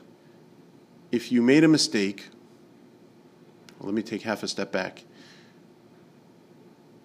if 1.12 1.30
you 1.30 1.42
made 1.42 1.62
a 1.64 1.68
mistake, 1.68 2.30
well, 3.78 3.88
let 3.88 3.94
me 3.94 4.02
take 4.02 4.22
half 4.22 4.42
a 4.42 4.48
step 4.48 4.72
back 4.72 5.04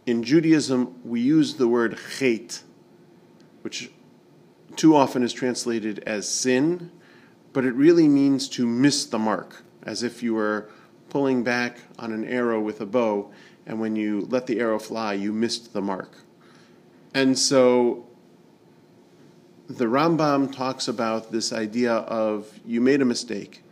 in 0.10 0.24
Judaism, 0.24 1.00
we 1.04 1.22
use 1.22 1.56
the 1.56 1.68
word 1.68 1.98
chet, 2.18 2.64
which 3.62 3.92
too 4.76 4.96
often 4.96 5.22
is 5.22 5.32
translated 5.32 6.00
as 6.00 6.28
sin, 6.28 6.92
but 7.54 7.64
it 7.64 7.74
really 7.76 8.08
means 8.08 8.50
to 8.50 8.66
miss 8.66 9.06
the 9.06 9.20
mark, 9.20 9.64
as 9.84 10.02
if 10.02 10.24
you 10.24 10.34
were 10.34 10.70
pulling 11.10 11.44
back 11.44 11.82
on 12.00 12.12
an 12.12 12.26
arrow 12.26 12.60
with 12.60 12.82
a 12.82 12.88
bow, 12.88 13.32
and 13.68 13.80
when 13.80 13.96
you 13.96 14.22
let 14.32 14.48
the 14.48 14.60
arrow 14.60 14.80
fly, 14.80 15.14
you 15.14 15.32
missed 15.32 15.74
the 15.74 15.82
mark. 15.82 16.18
And 17.14 17.38
so 17.38 18.08
the 19.70 19.86
Rambam 19.86 20.52
talks 20.52 20.88
about 20.88 21.32
this 21.32 21.54
idea 21.54 21.94
of 21.94 22.60
you 22.66 22.82
made 22.82 23.02
a 23.02 23.06
mistake, 23.06 23.64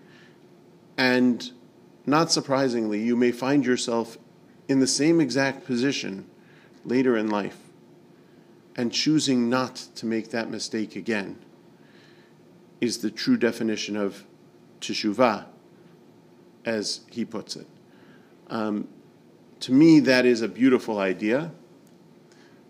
and 0.95 1.51
not 2.05 2.31
surprisingly, 2.31 3.01
you 3.01 3.15
may 3.15 3.31
find 3.31 3.65
yourself 3.65 4.17
in 4.67 4.79
the 4.79 4.87
same 4.87 5.19
exact 5.19 5.65
position 5.65 6.25
later 6.85 7.17
in 7.17 7.29
life 7.29 7.57
and 8.75 8.93
choosing 8.93 9.49
not 9.49 9.75
to 9.95 10.05
make 10.05 10.29
that 10.29 10.51
mistake 10.51 10.95
again 10.95 11.37
is 12.79 12.99
the 12.99 13.09
true 13.09 13.35
definition 13.35 13.97
of 13.97 14.23
teshuvah, 14.79 15.45
as 16.63 17.01
he 17.09 17.25
puts 17.25 17.55
it. 17.55 17.65
Um, 18.49 18.87
to 19.61 19.71
me, 19.71 19.99
that 20.01 20.25
is 20.27 20.43
a 20.43 20.47
beautiful 20.47 20.99
idea. 20.99 21.51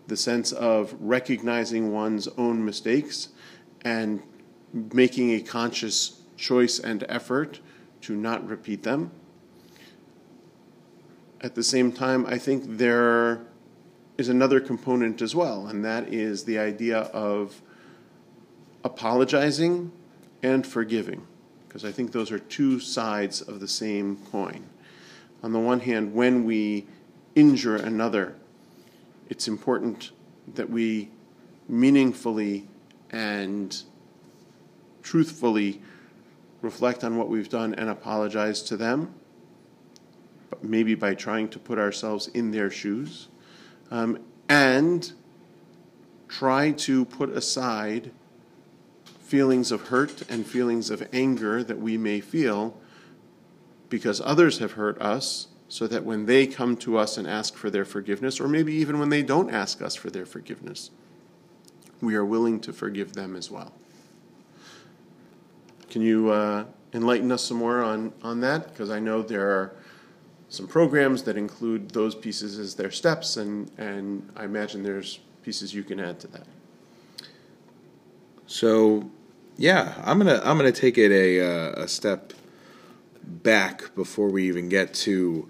The 0.08 0.16
sense 0.16 0.52
of 0.52 0.94
recognizing 0.98 1.92
one's 1.92 2.28
own 2.36 2.64
mistakes 2.64 3.28
and 3.82 4.22
making 4.72 5.30
a 5.30 5.40
conscious 5.40 6.20
choice 6.36 6.78
and 6.78 7.04
effort 7.08 7.60
to 8.02 8.16
not 8.16 8.46
repeat 8.46 8.82
them 8.82 9.12
at 11.40 11.54
the 11.54 11.62
same 11.62 11.92
time, 11.92 12.26
I 12.26 12.38
think 12.38 12.64
there 12.66 13.46
is 14.16 14.28
another 14.28 14.60
component 14.60 15.22
as 15.22 15.34
well, 15.34 15.66
and 15.68 15.84
that 15.84 16.12
is 16.12 16.44
the 16.44 16.58
idea 16.58 16.98
of 16.98 17.62
apologizing 18.84 19.92
and 20.42 20.66
forgiving, 20.66 21.26
because 21.66 21.84
I 21.84 21.92
think 21.92 22.12
those 22.12 22.32
are 22.32 22.38
two 22.38 22.80
sides 22.80 23.40
of 23.40 23.60
the 23.60 23.68
same 23.68 24.16
coin. 24.30 24.64
On 25.42 25.52
the 25.52 25.60
one 25.60 25.80
hand, 25.80 26.14
when 26.14 26.44
we 26.44 26.86
injure 27.36 27.76
another, 27.76 28.34
it's 29.28 29.48
important 29.48 30.12
that 30.54 30.68
we 30.68 31.10
meaningfully 31.68 32.66
and 33.10 33.82
truthfully 35.02 35.80
reflect 36.62 37.04
on 37.04 37.16
what 37.16 37.28
we've 37.28 37.48
done 37.48 37.74
and 37.74 37.88
apologize 37.88 38.62
to 38.62 38.76
them 38.76 39.14
maybe 40.62 40.94
by 40.94 41.14
trying 41.14 41.48
to 41.48 41.58
put 41.58 41.78
ourselves 41.78 42.28
in 42.28 42.50
their 42.50 42.70
shoes, 42.70 43.28
um, 43.90 44.18
and 44.48 45.12
try 46.28 46.70
to 46.72 47.04
put 47.04 47.30
aside 47.30 48.10
feelings 49.20 49.70
of 49.70 49.88
hurt 49.88 50.22
and 50.30 50.46
feelings 50.46 50.90
of 50.90 51.06
anger 51.12 51.62
that 51.62 51.78
we 51.78 51.96
may 51.96 52.20
feel 52.20 52.78
because 53.88 54.20
others 54.24 54.58
have 54.58 54.72
hurt 54.72 55.00
us, 55.00 55.48
so 55.68 55.86
that 55.86 56.04
when 56.04 56.26
they 56.26 56.46
come 56.46 56.76
to 56.78 56.96
us 56.96 57.18
and 57.18 57.28
ask 57.28 57.54
for 57.54 57.68
their 57.70 57.84
forgiveness, 57.84 58.40
or 58.40 58.48
maybe 58.48 58.72
even 58.72 58.98
when 58.98 59.10
they 59.10 59.22
don't 59.22 59.50
ask 59.50 59.82
us 59.82 59.94
for 59.94 60.08
their 60.10 60.24
forgiveness, 60.24 60.90
we 62.00 62.14
are 62.14 62.24
willing 62.24 62.58
to 62.60 62.72
forgive 62.72 63.12
them 63.12 63.36
as 63.36 63.50
well. 63.50 63.72
Can 65.90 66.02
you 66.02 66.30
uh, 66.30 66.64
enlighten 66.92 67.30
us 67.30 67.44
some 67.44 67.58
more 67.58 67.82
on, 67.82 68.12
on 68.22 68.40
that? 68.40 68.68
Because 68.70 68.90
I 68.90 68.98
know 68.98 69.22
there 69.22 69.50
are 69.50 69.76
some 70.48 70.66
programs 70.66 71.22
that 71.24 71.36
include 71.36 71.90
those 71.90 72.14
pieces 72.14 72.58
as 72.58 72.74
their 72.74 72.90
steps, 72.90 73.36
and, 73.36 73.70
and 73.76 74.26
I 74.36 74.44
imagine 74.44 74.82
there's 74.82 75.20
pieces 75.42 75.74
you 75.74 75.84
can 75.84 76.00
add 76.00 76.18
to 76.20 76.28
that. 76.28 76.46
So, 78.46 79.10
yeah, 79.58 79.94
I'm 80.04 80.16
gonna 80.16 80.40
I'm 80.42 80.56
gonna 80.56 80.72
take 80.72 80.96
it 80.96 81.12
a 81.12 81.40
uh, 81.40 81.82
a 81.82 81.88
step 81.88 82.32
back 83.22 83.94
before 83.94 84.30
we 84.30 84.48
even 84.48 84.70
get 84.70 84.94
to 84.94 85.48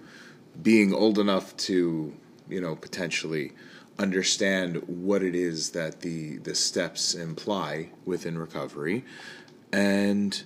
being 0.63 0.93
old 0.95 1.19
enough 1.19 1.57
to 1.57 2.15
you 2.49 2.61
know 2.61 2.77
potentially 2.77 3.53
understand 3.99 4.77
what 4.87 5.23
it 5.23 5.35
is 5.35 5.71
that 5.71 6.01
the 6.01 6.39
the 6.39 6.55
steps 6.55 7.15
imply 7.15 7.91
within 8.05 8.39
recovery. 8.39 9.05
And 9.73 10.43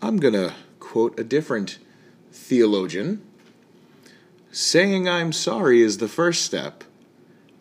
I'm 0.00 0.16
going 0.16 0.34
to 0.34 0.54
quote 0.80 1.18
a 1.18 1.24
different 1.24 1.78
theologian 2.32 3.22
saying 4.50 5.08
I'm 5.08 5.32
sorry 5.32 5.82
is 5.82 5.98
the 5.98 6.08
first 6.08 6.44
step 6.44 6.84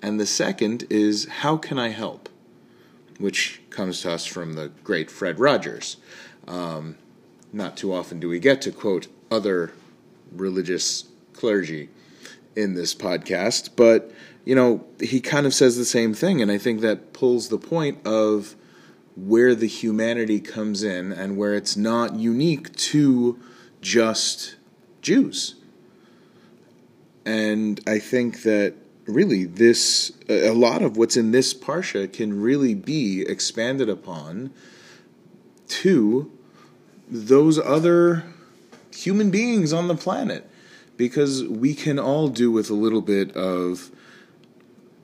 and 0.02 0.20
the 0.20 0.26
second 0.26 0.86
is 0.90 1.26
how 1.26 1.58
can 1.58 1.80
I 1.80 1.90
help? 1.90 2.30
which 3.18 3.62
comes 3.70 4.02
to 4.02 4.12
us 4.12 4.26
from 4.26 4.54
the 4.54 4.70
great 4.84 5.10
Fred 5.10 5.40
Rogers. 5.40 5.98
Um, 6.48 6.98
not 7.52 7.78
too 7.78 7.94
often 7.94 8.20
do 8.20 8.28
we 8.28 8.40
get 8.40 8.62
to 8.64 8.72
quote 8.72 9.08
other 9.32 9.72
religious 10.36 11.06
clergy 11.34 11.90
in 12.56 12.76
this 12.76 12.94
podcast, 12.94 13.72
but 13.76 14.12
you 14.46 14.56
know, 14.56 14.86
he 15.00 15.22
kind 15.22 15.46
of 15.46 15.54
says 15.54 15.78
the 15.78 15.86
same 15.86 16.14
thing, 16.14 16.42
and 16.42 16.52
I 16.52 16.58
think 16.58 16.82
that 16.82 17.14
pulls 17.14 17.50
the 17.50 17.58
point 17.58 18.06
of 18.06 18.56
where 19.16 19.56
the 19.56 19.68
humanity 19.68 20.40
comes 20.40 20.84
in 20.84 21.12
and 21.12 21.38
where 21.38 21.54
it's 21.54 21.78
not 21.78 22.16
unique 22.16 22.76
to 22.76 23.40
just 23.82 24.56
Jews. 25.02 25.56
And 27.26 27.80
I 27.88 28.00
think 28.00 28.44
that 28.44 28.74
really 29.06 29.46
this 29.46 30.14
a 30.30 30.52
lot 30.52 30.82
of 30.82 30.98
what's 30.98 31.18
in 31.18 31.32
this 31.32 31.54
parsha 31.54 32.12
can 32.12 32.42
really 32.42 32.74
be 32.74 33.22
expanded 33.28 33.90
upon 33.90 34.52
to 35.68 36.32
those 37.10 37.60
other 37.60 38.24
human 38.94 39.32
beings 39.32 39.74
on 39.74 39.88
the 39.88 39.96
planet 39.96 40.50
because 40.98 41.44
we 41.44 41.74
can 41.74 42.00
all 42.00 42.28
do 42.28 42.52
with 42.52 42.70
a 42.70 42.74
little 42.74 43.02
bit 43.02 43.36
of 43.36 43.92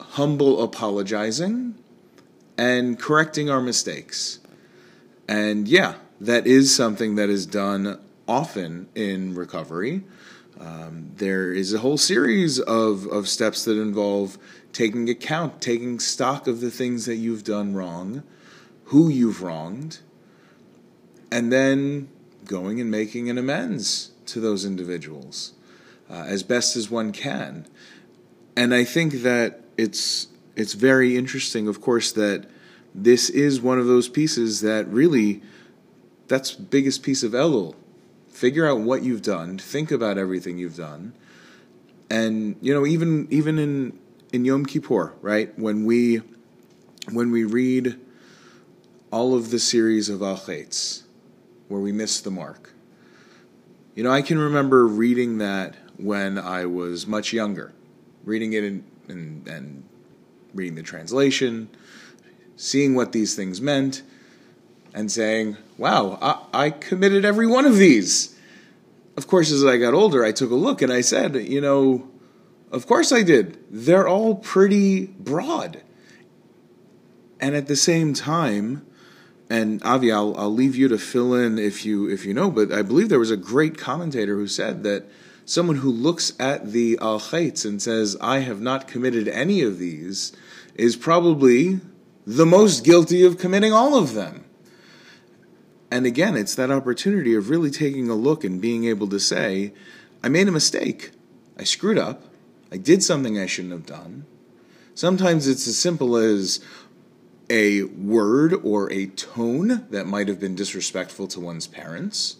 humble 0.00 0.62
apologizing 0.62 1.74
and 2.56 2.98
correcting 2.98 3.50
our 3.50 3.60
mistakes. 3.60 4.38
And 5.28 5.68
yeah, 5.68 5.94
that 6.20 6.46
is 6.46 6.74
something 6.74 7.14
that 7.16 7.30
is 7.30 7.46
done 7.46 7.98
often 8.26 8.88
in 8.94 9.34
recovery. 9.34 10.04
Um, 10.60 11.12
there 11.16 11.52
is 11.52 11.72
a 11.72 11.78
whole 11.78 11.96
series 11.96 12.60
of, 12.60 13.06
of 13.06 13.28
steps 13.28 13.64
that 13.64 13.80
involve 13.80 14.36
taking 14.72 15.08
account, 15.08 15.60
taking 15.60 15.98
stock 15.98 16.46
of 16.46 16.60
the 16.60 16.70
things 16.70 17.06
that 17.06 17.16
you've 17.16 17.44
done 17.44 17.74
wrong, 17.74 18.22
who 18.84 19.08
you've 19.08 19.42
wronged, 19.42 20.00
and 21.32 21.52
then 21.52 22.08
going 22.50 22.80
and 22.80 22.90
making 22.90 23.30
an 23.30 23.38
amends 23.38 24.10
to 24.26 24.40
those 24.40 24.64
individuals 24.64 25.52
uh, 26.10 26.24
as 26.26 26.42
best 26.42 26.74
as 26.74 26.90
one 26.90 27.12
can. 27.12 27.64
And 28.56 28.74
I 28.74 28.82
think 28.84 29.22
that 29.22 29.60
it's 29.78 30.26
it's 30.56 30.74
very 30.74 31.16
interesting, 31.16 31.68
of 31.68 31.80
course, 31.80 32.10
that 32.12 32.46
this 32.92 33.30
is 33.30 33.60
one 33.60 33.78
of 33.78 33.86
those 33.86 34.08
pieces 34.08 34.60
that 34.62 34.88
really 34.88 35.40
that's 36.26 36.50
biggest 36.50 37.04
piece 37.04 37.22
of 37.22 37.32
Elul. 37.32 37.76
Figure 38.28 38.66
out 38.66 38.80
what 38.80 39.02
you've 39.04 39.22
done, 39.22 39.56
think 39.56 39.92
about 39.92 40.18
everything 40.18 40.58
you've 40.58 40.76
done. 40.76 41.12
And 42.10 42.56
you 42.60 42.74
know, 42.74 42.84
even 42.84 43.28
even 43.30 43.58
in 43.60 43.98
in 44.32 44.44
Yom 44.44 44.66
Kippur, 44.66 45.14
right? 45.22 45.56
When 45.56 45.84
we 45.84 46.22
when 47.12 47.30
we 47.30 47.44
read 47.44 47.96
all 49.12 49.34
of 49.36 49.52
the 49.52 49.60
series 49.60 50.08
of 50.08 50.20
Al 50.20 50.36
where 51.70 51.80
we 51.80 51.92
miss 51.92 52.20
the 52.20 52.30
mark. 52.30 52.74
You 53.94 54.02
know, 54.02 54.10
I 54.10 54.22
can 54.22 54.38
remember 54.38 54.86
reading 54.86 55.38
that 55.38 55.76
when 55.96 56.36
I 56.36 56.66
was 56.66 57.06
much 57.06 57.32
younger, 57.32 57.72
reading 58.24 58.52
it 58.52 58.64
and 59.08 59.88
reading 60.52 60.74
the 60.74 60.82
translation, 60.82 61.70
seeing 62.56 62.94
what 62.94 63.12
these 63.12 63.36
things 63.36 63.60
meant, 63.60 64.02
and 64.92 65.10
saying, 65.12 65.56
wow, 65.78 66.18
I, 66.20 66.66
I 66.66 66.70
committed 66.70 67.24
every 67.24 67.46
one 67.46 67.66
of 67.66 67.76
these. 67.76 68.36
Of 69.16 69.28
course, 69.28 69.52
as 69.52 69.64
I 69.64 69.76
got 69.76 69.94
older, 69.94 70.24
I 70.24 70.32
took 70.32 70.50
a 70.50 70.56
look 70.56 70.82
and 70.82 70.92
I 70.92 71.02
said, 71.02 71.36
you 71.36 71.60
know, 71.60 72.08
of 72.72 72.86
course 72.86 73.12
I 73.12 73.22
did. 73.22 73.58
They're 73.70 74.08
all 74.08 74.34
pretty 74.34 75.06
broad. 75.06 75.82
And 77.38 77.54
at 77.54 77.68
the 77.68 77.76
same 77.76 78.12
time, 78.12 78.86
and 79.50 79.82
Avi, 79.82 80.12
I'll, 80.12 80.34
I'll 80.38 80.54
leave 80.54 80.76
you 80.76 80.86
to 80.88 80.96
fill 80.96 81.34
in 81.34 81.58
if 81.58 81.84
you 81.84 82.08
if 82.08 82.24
you 82.24 82.32
know, 82.32 82.50
but 82.50 82.72
I 82.72 82.82
believe 82.82 83.08
there 83.08 83.18
was 83.18 83.32
a 83.32 83.36
great 83.36 83.76
commentator 83.76 84.36
who 84.36 84.46
said 84.46 84.84
that 84.84 85.06
someone 85.44 85.76
who 85.78 85.90
looks 85.90 86.32
at 86.38 86.70
the 86.70 86.96
al 87.02 87.18
Chayts 87.18 87.64
and 87.64 87.82
says, 87.82 88.16
I 88.20 88.38
have 88.38 88.60
not 88.60 88.86
committed 88.86 89.26
any 89.26 89.62
of 89.62 89.78
these, 89.78 90.32
is 90.76 90.94
probably 90.94 91.80
the 92.24 92.46
most 92.46 92.84
guilty 92.84 93.24
of 93.24 93.38
committing 93.38 93.72
all 93.72 93.96
of 93.96 94.14
them. 94.14 94.44
And 95.90 96.06
again, 96.06 96.36
it's 96.36 96.54
that 96.54 96.70
opportunity 96.70 97.34
of 97.34 97.50
really 97.50 97.70
taking 97.70 98.08
a 98.08 98.14
look 98.14 98.44
and 98.44 98.60
being 98.60 98.84
able 98.84 99.08
to 99.08 99.18
say, 99.18 99.72
I 100.22 100.28
made 100.28 100.46
a 100.46 100.52
mistake. 100.52 101.10
I 101.58 101.64
screwed 101.64 101.98
up. 101.98 102.22
I 102.70 102.76
did 102.76 103.02
something 103.02 103.36
I 103.36 103.46
shouldn't 103.46 103.72
have 103.72 103.86
done. 103.86 104.26
Sometimes 104.94 105.48
it's 105.48 105.66
as 105.66 105.76
simple 105.76 106.16
as 106.16 106.60
a 107.50 107.82
word 107.82 108.54
or 108.62 108.90
a 108.92 109.06
tone 109.06 109.86
that 109.90 110.06
might 110.06 110.28
have 110.28 110.40
been 110.40 110.54
disrespectful 110.54 111.26
to 111.28 111.40
one's 111.40 111.66
parents, 111.66 112.36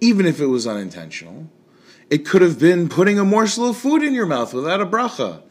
even 0.00 0.26
if 0.26 0.40
it 0.40 0.46
was 0.46 0.66
unintentional. 0.66 1.48
It 2.10 2.26
could 2.26 2.42
have 2.42 2.58
been 2.58 2.88
putting 2.88 3.18
a 3.18 3.24
morsel 3.24 3.70
of 3.70 3.78
food 3.78 4.02
in 4.02 4.12
your 4.12 4.26
mouth 4.26 4.52
without 4.52 4.82
a 4.82 4.86
bracha, 4.86 5.42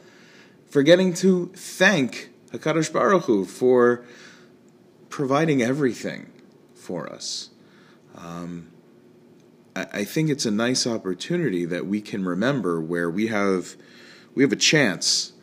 forgetting 0.69 1.13
to 1.15 1.47
thank 1.55 2.29
Hakadosh 2.51 2.93
Baruch 2.93 3.23
Hu 3.23 3.45
for 3.45 4.05
providing 5.09 5.61
everything 5.61 6.31
for 6.75 7.11
us. 7.11 7.49
Um, 8.15 8.67
I, 9.75 9.87
I 9.93 10.03
think 10.03 10.29
it's 10.29 10.45
a 10.45 10.51
nice 10.51 10.85
opportunity 10.85 11.65
that 11.65 11.87
we 11.87 12.01
can 12.01 12.23
remember 12.23 12.79
where 12.79 13.09
we 13.09 13.27
have 13.27 13.75
we 14.35 14.43
have 14.43 14.53
a 14.53 14.57
chance 14.57 15.33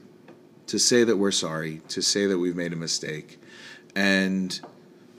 to 0.66 0.78
say 0.78 1.02
that 1.02 1.16
we're 1.16 1.30
sorry, 1.30 1.80
to 1.88 2.00
say 2.02 2.26
that 2.26 2.38
we've 2.38 2.56
made 2.56 2.72
a 2.72 2.76
mistake, 2.76 3.37
and 3.98 4.60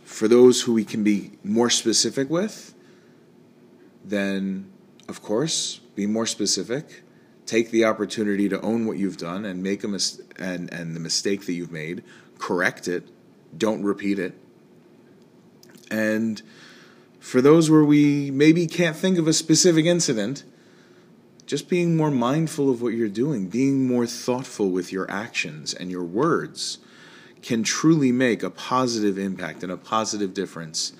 for 0.06 0.30
those 0.30 0.62
who 0.62 0.74
we 0.74 0.86
can 0.86 1.04
be 1.04 1.32
more 1.44 1.70
specific 1.70 2.30
with, 2.30 2.74
then 4.06 4.72
of 5.10 5.22
course 5.22 5.82
be 5.96 6.08
more 6.08 6.26
specific, 6.26 7.04
take 7.46 7.72
the 7.72 7.84
opportunity 7.84 8.48
to 8.48 8.62
own 8.62 8.86
what 8.86 8.98
you've 8.98 9.18
done 9.18 9.44
and 9.44 9.62
make 9.62 9.84
a 9.84 9.88
mis- 9.90 10.22
and 10.38 10.74
and 10.74 10.96
the 10.96 11.02
mistake 11.02 11.46
that 11.46 11.52
you've 11.52 11.74
made, 11.74 12.06
correct 12.38 12.88
it, 12.88 13.10
don't 13.58 13.84
repeat 13.84 14.18
it. 14.18 14.34
And 15.92 16.42
for 17.20 17.42
those 17.42 17.70
where 17.70 17.84
we 17.84 18.32
maybe 18.32 18.66
can't 18.66 18.96
think 18.96 19.18
of 19.18 19.28
a 19.28 19.34
specific 19.34 19.86
incident, 19.86 20.46
just 21.46 21.68
being 21.68 21.98
more 21.98 22.12
mindful 22.12 22.70
of 22.70 22.82
what 22.82 22.94
you're 22.94 23.10
doing, 23.10 23.50
being 23.50 23.86
more 23.86 24.08
thoughtful 24.08 24.70
with 24.70 24.94
your 24.94 25.12
actions 25.12 25.74
and 25.74 25.92
your 25.92 26.06
words 26.06 26.78
can 27.42 27.64
truly 27.64 28.12
make 28.12 28.44
a 28.44 28.50
positive 28.50 29.18
impact 29.18 29.64
and 29.64 29.72
a 29.72 29.78
positive 29.78 30.34
difference, 30.34 30.94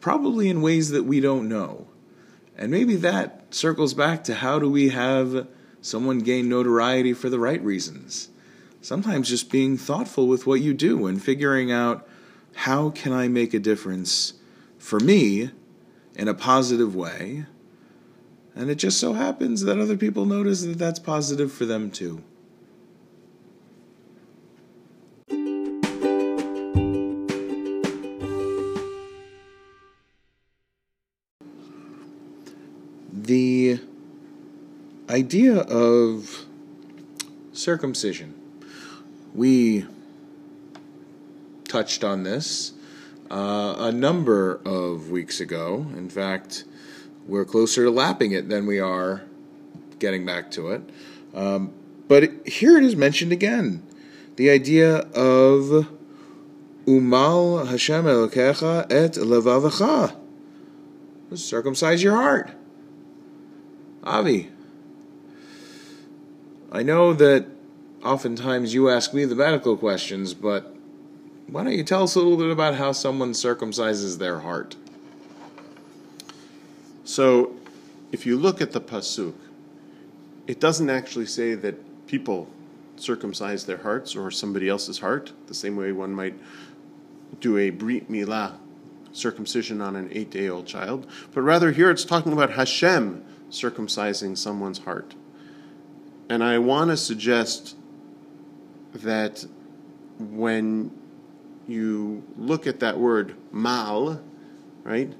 probably 0.00 0.48
in 0.48 0.62
ways 0.62 0.90
that 0.90 1.04
we 1.04 1.20
don't 1.20 1.48
know. 1.48 1.86
And 2.56 2.70
maybe 2.70 2.96
that 2.96 3.54
circles 3.54 3.94
back 3.94 4.24
to 4.24 4.34
how 4.34 4.58
do 4.58 4.70
we 4.70 4.90
have 4.90 5.46
someone 5.80 6.18
gain 6.20 6.48
notoriety 6.48 7.12
for 7.12 7.28
the 7.28 7.38
right 7.38 7.62
reasons? 7.62 8.28
Sometimes 8.80 9.28
just 9.28 9.50
being 9.50 9.76
thoughtful 9.76 10.26
with 10.26 10.46
what 10.46 10.60
you 10.60 10.74
do 10.74 11.06
and 11.06 11.22
figuring 11.22 11.70
out 11.70 12.06
how 12.54 12.90
can 12.90 13.12
I 13.12 13.28
make 13.28 13.54
a 13.54 13.58
difference 13.58 14.34
for 14.78 15.00
me 15.00 15.50
in 16.14 16.28
a 16.28 16.34
positive 16.34 16.94
way. 16.94 17.46
And 18.54 18.70
it 18.70 18.74
just 18.74 18.98
so 18.98 19.14
happens 19.14 19.62
that 19.62 19.78
other 19.78 19.96
people 19.96 20.26
notice 20.26 20.62
that 20.62 20.78
that's 20.78 20.98
positive 20.98 21.52
for 21.52 21.64
them 21.64 21.90
too. 21.90 22.22
Idea 35.12 35.60
of 35.60 36.46
circumcision. 37.52 38.34
We 39.34 39.86
touched 41.68 42.02
on 42.02 42.22
this 42.22 42.72
uh, 43.30 43.76
a 43.78 43.92
number 43.92 44.60
of 44.64 45.10
weeks 45.10 45.38
ago. 45.38 45.86
In 45.96 46.08
fact, 46.08 46.64
we're 47.26 47.44
closer 47.44 47.84
to 47.84 47.90
lapping 47.90 48.32
it 48.32 48.48
than 48.48 48.66
we 48.66 48.80
are 48.80 49.22
getting 49.98 50.24
back 50.24 50.50
to 50.52 50.70
it. 50.70 50.82
Um, 51.34 51.72
but 52.08 52.46
here 52.46 52.78
it 52.78 52.84
is 52.84 52.96
mentioned 52.96 53.32
again 53.32 53.82
the 54.36 54.50
idea 54.50 54.96
of 54.96 55.88
Umal 56.86 57.68
Hashem 57.68 58.06
Elokecha 58.06 58.90
et 58.90 59.12
levavacha. 59.12 60.16
Circumcise 61.34 62.02
your 62.02 62.14
heart. 62.14 62.50
Avi, 64.04 64.50
I 66.74 66.82
know 66.82 67.12
that 67.12 67.44
oftentimes 68.02 68.72
you 68.72 68.88
ask 68.88 69.12
me 69.12 69.26
the 69.26 69.34
medical 69.34 69.76
questions, 69.76 70.32
but 70.32 70.74
why 71.46 71.64
don't 71.64 71.74
you 71.74 71.84
tell 71.84 72.04
us 72.04 72.14
a 72.14 72.18
little 72.18 72.38
bit 72.38 72.50
about 72.50 72.76
how 72.76 72.92
someone 72.92 73.32
circumcises 73.32 74.16
their 74.16 74.38
heart? 74.38 74.76
So, 77.04 77.54
if 78.10 78.24
you 78.24 78.38
look 78.38 78.62
at 78.62 78.72
the 78.72 78.80
pasuk, 78.80 79.34
it 80.46 80.60
doesn't 80.60 80.88
actually 80.88 81.26
say 81.26 81.54
that 81.54 82.06
people 82.06 82.48
circumcise 82.96 83.66
their 83.66 83.76
hearts 83.76 84.16
or 84.16 84.30
somebody 84.30 84.70
else's 84.70 85.00
heart, 85.00 85.32
the 85.48 85.54
same 85.54 85.76
way 85.76 85.92
one 85.92 86.14
might 86.14 86.38
do 87.40 87.58
a 87.58 87.68
brit 87.68 88.10
milah, 88.10 88.54
circumcision 89.12 89.82
on 89.82 89.94
an 89.94 90.08
eight 90.10 90.30
day 90.30 90.48
old 90.48 90.66
child, 90.66 91.06
but 91.34 91.42
rather 91.42 91.72
here 91.72 91.90
it's 91.90 92.06
talking 92.06 92.32
about 92.32 92.52
Hashem 92.52 93.22
circumcising 93.50 94.38
someone's 94.38 94.78
heart. 94.78 95.14
And 96.28 96.42
I 96.42 96.58
want 96.58 96.90
to 96.90 96.96
suggest 96.96 97.76
that 98.94 99.44
when 100.18 100.90
you 101.66 102.24
look 102.36 102.66
at 102.66 102.80
that 102.80 102.98
word 102.98 103.36
mal, 103.50 104.20
right, 104.82 105.12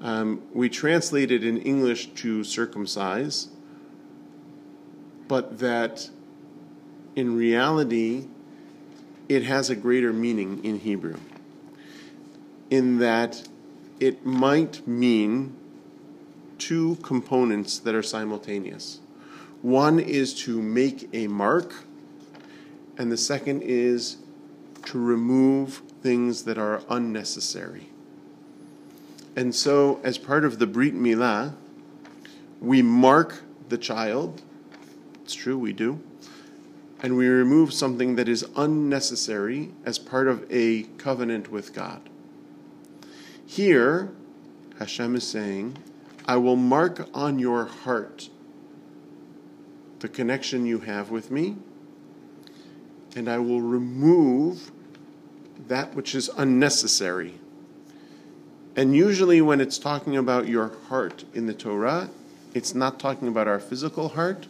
um, 0.00 0.42
we 0.52 0.68
translate 0.68 1.30
it 1.30 1.44
in 1.44 1.58
English 1.58 2.06
to 2.14 2.44
circumcise, 2.44 3.48
but 5.28 5.58
that 5.58 6.10
in 7.14 7.34
reality, 7.34 8.26
it 9.28 9.42
has 9.44 9.70
a 9.70 9.74
greater 9.74 10.12
meaning 10.12 10.62
in 10.64 10.80
Hebrew. 10.80 11.18
In 12.70 12.98
that 12.98 13.48
it 13.98 14.26
might 14.26 14.86
mean 14.86 15.56
two 16.58 16.96
components 17.02 17.78
that 17.78 17.94
are 17.94 18.02
simultaneous. 18.02 19.00
One 19.66 19.98
is 19.98 20.32
to 20.44 20.62
make 20.62 21.08
a 21.12 21.26
mark, 21.26 21.74
and 22.96 23.10
the 23.10 23.16
second 23.16 23.62
is 23.62 24.18
to 24.84 24.96
remove 24.96 25.82
things 26.02 26.44
that 26.44 26.56
are 26.56 26.84
unnecessary. 26.88 27.88
And 29.34 29.52
so, 29.52 29.98
as 30.04 30.18
part 30.18 30.44
of 30.44 30.60
the 30.60 30.68
Brit 30.68 30.94
Milah, 30.94 31.54
we 32.60 32.80
mark 32.80 33.42
the 33.68 33.76
child. 33.76 34.40
It's 35.24 35.34
true, 35.34 35.58
we 35.58 35.72
do. 35.72 35.98
And 37.00 37.16
we 37.16 37.26
remove 37.26 37.72
something 37.72 38.14
that 38.14 38.28
is 38.28 38.46
unnecessary 38.54 39.72
as 39.84 39.98
part 39.98 40.28
of 40.28 40.46
a 40.48 40.84
covenant 40.96 41.50
with 41.50 41.74
God. 41.74 42.08
Here, 43.44 44.12
Hashem 44.78 45.16
is 45.16 45.26
saying, 45.26 45.76
I 46.24 46.36
will 46.36 46.54
mark 46.54 47.08
on 47.12 47.40
your 47.40 47.64
heart 47.64 48.28
the 50.00 50.08
connection 50.08 50.66
you 50.66 50.80
have 50.80 51.10
with 51.10 51.30
me, 51.30 51.56
and 53.14 53.28
I 53.28 53.38
will 53.38 53.62
remove 53.62 54.70
that 55.68 55.94
which 55.94 56.14
is 56.14 56.30
unnecessary. 56.36 57.34
And 58.76 58.94
usually, 58.94 59.40
when 59.40 59.60
it's 59.60 59.78
talking 59.78 60.16
about 60.16 60.48
your 60.48 60.76
heart 60.88 61.24
in 61.32 61.46
the 61.46 61.54
Torah, 61.54 62.10
it's 62.52 62.74
not 62.74 63.00
talking 63.00 63.26
about 63.26 63.48
our 63.48 63.58
physical 63.58 64.10
heart, 64.10 64.46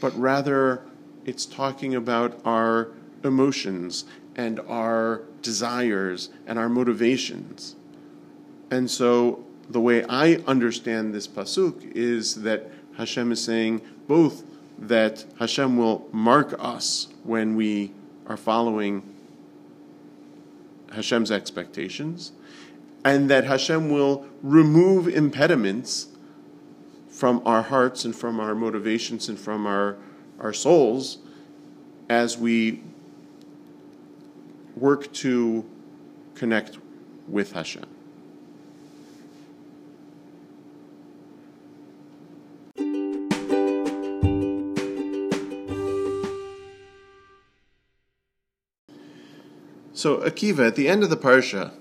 but 0.00 0.16
rather 0.18 0.82
it's 1.24 1.46
talking 1.46 1.94
about 1.94 2.38
our 2.44 2.88
emotions 3.24 4.04
and 4.36 4.60
our 4.60 5.22
desires 5.40 6.28
and 6.46 6.58
our 6.58 6.68
motivations. 6.68 7.76
And 8.70 8.90
so 8.90 9.44
the 9.70 9.80
way 9.80 10.04
I 10.04 10.34
understand 10.46 11.14
this 11.14 11.26
pasuk 11.26 11.92
is 11.92 12.42
that 12.42 12.70
Hashem 12.96 13.32
is 13.32 13.42
saying 13.42 13.80
both 14.06 14.44
that 14.78 15.24
Hashem 15.38 15.76
will 15.76 16.08
mark 16.12 16.54
us 16.58 17.08
when 17.24 17.56
we 17.56 17.92
are 18.26 18.36
following 18.36 19.14
Hashem's 20.92 21.30
expectations, 21.30 22.32
and 23.04 23.30
that 23.30 23.44
Hashem 23.44 23.90
will 23.90 24.26
remove 24.42 25.08
impediments 25.08 26.08
from 27.08 27.42
our 27.46 27.62
hearts 27.62 28.04
and 28.04 28.14
from 28.14 28.40
our 28.40 28.54
motivations 28.54 29.28
and 29.28 29.38
from 29.38 29.66
our, 29.66 29.96
our 30.38 30.52
souls 30.52 31.18
as 32.08 32.36
we 32.36 32.82
work 34.76 35.10
to 35.14 35.64
connect 36.34 36.78
with 37.26 37.52
Hashem. 37.52 37.95
So 50.06 50.18
Akiva, 50.18 50.68
at 50.68 50.76
the 50.76 50.86
end 50.86 51.02
of 51.02 51.10
the 51.10 51.16
parsha, 51.16 51.72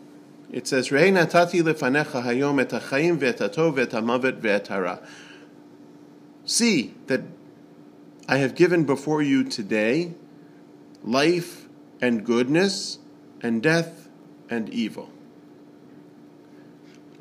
it 0.51 0.65
says, 0.65 0.91
"Rei 0.91 1.11
natati 1.11 1.61
lefanecha 1.61 2.23
hayom 2.23 2.59
et 2.59 2.71
ha'chaim 2.71 3.19
ve'et 3.19 3.37
hatov 3.37 3.75
ve'et 3.75 3.91
ha'mavet 3.91 4.41
ve'et 4.41 4.65
hara." 4.65 4.99
See 6.43 6.95
that 7.05 7.21
I 8.27 8.37
have 8.37 8.55
given 8.55 8.83
before 8.83 9.21
you 9.21 9.43
today 9.43 10.15
life 11.03 11.67
and 12.01 12.25
goodness, 12.25 12.97
and 13.41 13.61
death 13.61 14.09
and 14.49 14.69
evil. 14.69 15.11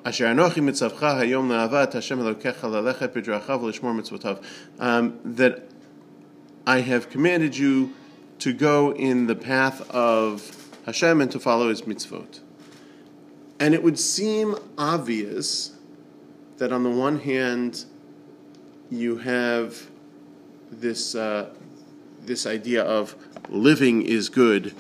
Asher 0.06 0.24
anochi 0.24 0.62
mitzavcha 0.62 1.20
hayom 1.20 1.50
la'avat 1.50 1.92
Hashem 1.92 2.18
Elokecha 2.18 2.62
lalechet 2.62 3.08
b'drachav 3.08 3.60
l'shmor 3.60 4.00
mitzvotav. 4.00 4.42
Um, 4.80 5.18
that 5.22 5.68
I 6.66 6.80
have 6.80 7.10
commanded 7.10 7.58
you 7.58 7.92
to 8.38 8.54
go 8.54 8.94
in 8.94 9.26
the 9.26 9.36
path 9.36 9.82
of 9.90 10.63
Hashem 10.86 11.20
and 11.20 11.30
to 11.30 11.40
follow 11.40 11.68
his 11.68 11.82
mitzvot. 11.82 12.40
And 13.58 13.74
it 13.74 13.82
would 13.82 13.98
seem 13.98 14.56
obvious 14.76 15.72
that 16.58 16.72
on 16.72 16.82
the 16.82 16.90
one 16.90 17.20
hand, 17.20 17.84
you 18.90 19.16
have 19.16 19.90
this, 20.70 21.14
uh, 21.14 21.50
this 22.20 22.46
idea 22.46 22.82
of 22.82 23.16
living 23.48 24.02
is 24.02 24.28
good, 24.28 24.74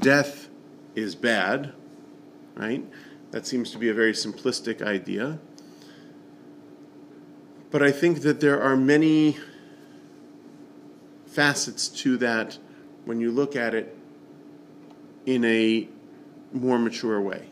death 0.00 0.48
is 0.94 1.14
bad, 1.14 1.72
right? 2.54 2.84
That 3.30 3.46
seems 3.46 3.70
to 3.72 3.78
be 3.78 3.88
a 3.88 3.94
very 3.94 4.12
simplistic 4.12 4.82
idea. 4.82 5.38
But 7.70 7.82
I 7.82 7.90
think 7.90 8.20
that 8.22 8.40
there 8.40 8.60
are 8.60 8.76
many 8.76 9.38
facets 11.26 11.88
to 11.88 12.16
that 12.18 12.58
when 13.04 13.20
you 13.20 13.30
look 13.30 13.54
at 13.54 13.74
it 13.74 13.97
in 15.28 15.44
a 15.44 15.86
more 16.54 16.78
mature 16.78 17.20
way. 17.20 17.50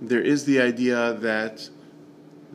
There 0.00 0.20
is 0.20 0.44
the 0.44 0.60
idea 0.60 1.14
that 1.14 1.68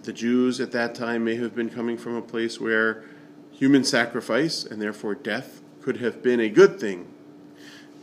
the 0.03 0.13
Jews 0.13 0.61
at 0.61 0.71
that 0.71 0.95
time 0.95 1.25
may 1.25 1.35
have 1.35 1.53
been 1.53 1.69
coming 1.69 1.97
from 1.97 2.15
a 2.15 2.21
place 2.21 2.57
where 2.57 3.03
human 3.51 3.83
sacrifice 3.83 4.63
and 4.63 4.81
therefore 4.81 5.13
death 5.13 5.61
could 5.81 5.97
have 5.97 6.23
been 6.23 6.39
a 6.39 6.47
good 6.47 6.79
thing. 6.79 7.05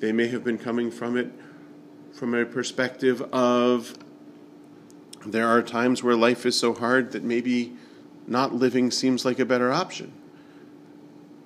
They 0.01 0.13
may 0.13 0.29
have 0.29 0.45
been 0.45 0.59
coming 0.59 0.91
from 0.91 1.17
it 1.17 1.33
from 2.13 2.35
a 2.35 2.45
perspective 2.45 3.23
of 3.33 3.97
there 5.25 5.47
are 5.47 5.63
times 5.63 6.03
where 6.03 6.17
life 6.17 6.45
is 6.45 6.59
so 6.59 6.75
hard 6.75 7.13
that 7.13 7.25
maybe 7.25 7.73
not 8.27 8.55
living 8.55 8.91
seems 8.91 9.25
like 9.25 9.39
a 9.39 9.47
better 9.47 9.73
option. 9.73 10.13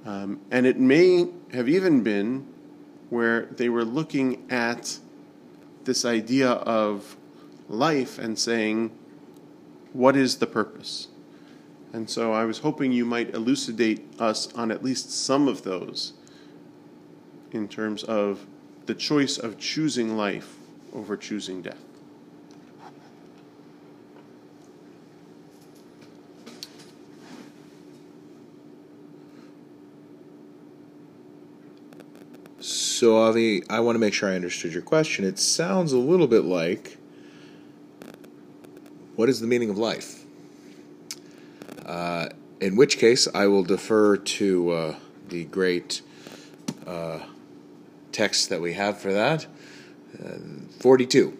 Um, 0.05 0.41
and 0.51 0.67
it 0.67 0.81
may 0.81 1.29
have 1.53 1.69
even 1.69 2.03
been 2.03 2.52
where 3.13 3.45
they 3.45 3.69
were 3.69 3.85
looking 3.85 4.43
at 4.51 4.99
this 5.85 6.03
idea 6.03 6.51
of 6.51 7.15
life 7.69 8.19
and 8.19 8.39
saying, 8.39 8.91
what 9.93 10.17
is 10.17 10.39
the 10.39 10.47
purpose? 10.47 11.09
And 11.93 12.09
so 12.09 12.33
I 12.33 12.47
was 12.47 12.61
hoping 12.61 12.91
you 12.91 13.05
might 13.05 13.35
elucidate 13.35 14.19
us 14.19 14.51
on 14.55 14.71
at 14.71 14.83
least 14.83 15.11
some 15.11 15.47
of 15.47 15.63
those 15.63 16.15
in 17.51 17.69
terms 17.69 18.03
of 18.03 18.47
the 18.87 18.95
choice 18.95 19.37
of 19.37 19.59
choosing 19.59 20.17
life 20.17 20.57
over 20.95 21.15
choosing 21.15 21.61
death. 21.61 21.92
So, 33.03 33.17
Avi, 33.17 33.69
I 33.69 33.81
want 33.81 33.97
to 33.97 33.99
make 33.99 34.15
sure 34.15 34.31
I 34.31 34.37
understood 34.37 34.73
your 34.73 34.81
question. 34.81 35.25
It 35.25 35.37
sounds 35.37 35.93
a 35.93 35.99
little 35.99 36.29
bit 36.29 36.45
like 36.45 36.99
what 39.17 39.29
is 39.29 39.41
the 39.41 39.49
meaning 39.49 39.71
of 39.71 39.77
life? 39.77 40.25
Uh, 41.85 42.29
in 42.61 42.77
which 42.77 42.99
case, 42.99 43.27
I 43.35 43.49
will 43.49 43.65
defer 43.65 44.19
to 44.19 44.71
uh, 44.71 44.97
the 45.31 45.47
great 45.47 46.01
uh, 46.87 47.19
text 48.13 48.51
that 48.51 48.61
we 48.61 48.75
have 48.75 49.01
for 49.01 49.13
that, 49.13 49.47
Uh, 50.25 50.39
42. 50.79 51.37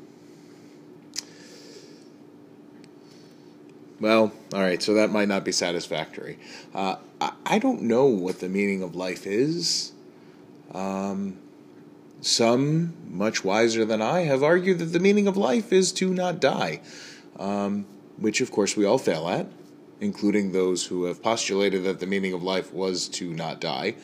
Well, 4.01 4.33
all 4.53 4.61
right, 4.61 4.83
so 4.83 4.95
that 4.95 5.13
might 5.13 5.29
not 5.29 5.45
be 5.45 5.53
satisfactory. 5.53 6.41
Uh, 6.75 6.97
I, 7.21 7.33
I, 7.47 7.59
don't 7.61 7.83
know 7.83 8.07
what 8.07 8.41
the 8.41 8.49
meaning 8.49 8.83
of 8.83 8.97
life 8.97 9.29
is. 9.29 9.93
Um, 10.75 11.39
some, 12.23 12.95
much 13.11 13.45
wiser 13.45 13.85
than 13.85 14.01
I, 14.01 14.21
have 14.21 14.43
argued 14.43 14.79
that 14.79 14.87
the 14.87 15.01
meaning 15.01 15.27
of 15.27 15.37
life 15.37 15.73
is 15.73 15.93
to 15.93 16.15
not 16.15 16.41
die, 16.41 16.81
um, 17.39 17.85
which 18.17 18.41
of 18.41 18.51
course 18.51 18.77
we 18.77 18.87
all 18.87 18.99
fail 18.99 19.29
at, 19.29 19.47
including 20.01 20.53
those 20.53 20.87
who 20.87 21.05
have 21.05 21.23
postulated 21.23 21.85
that 21.85 22.01
the 22.01 22.07
meaning 22.07 22.33
of 22.33 22.43
life 22.43 22.73
was 22.73 23.09
to 23.09 23.35
not 23.35 23.61
die. 23.61 23.97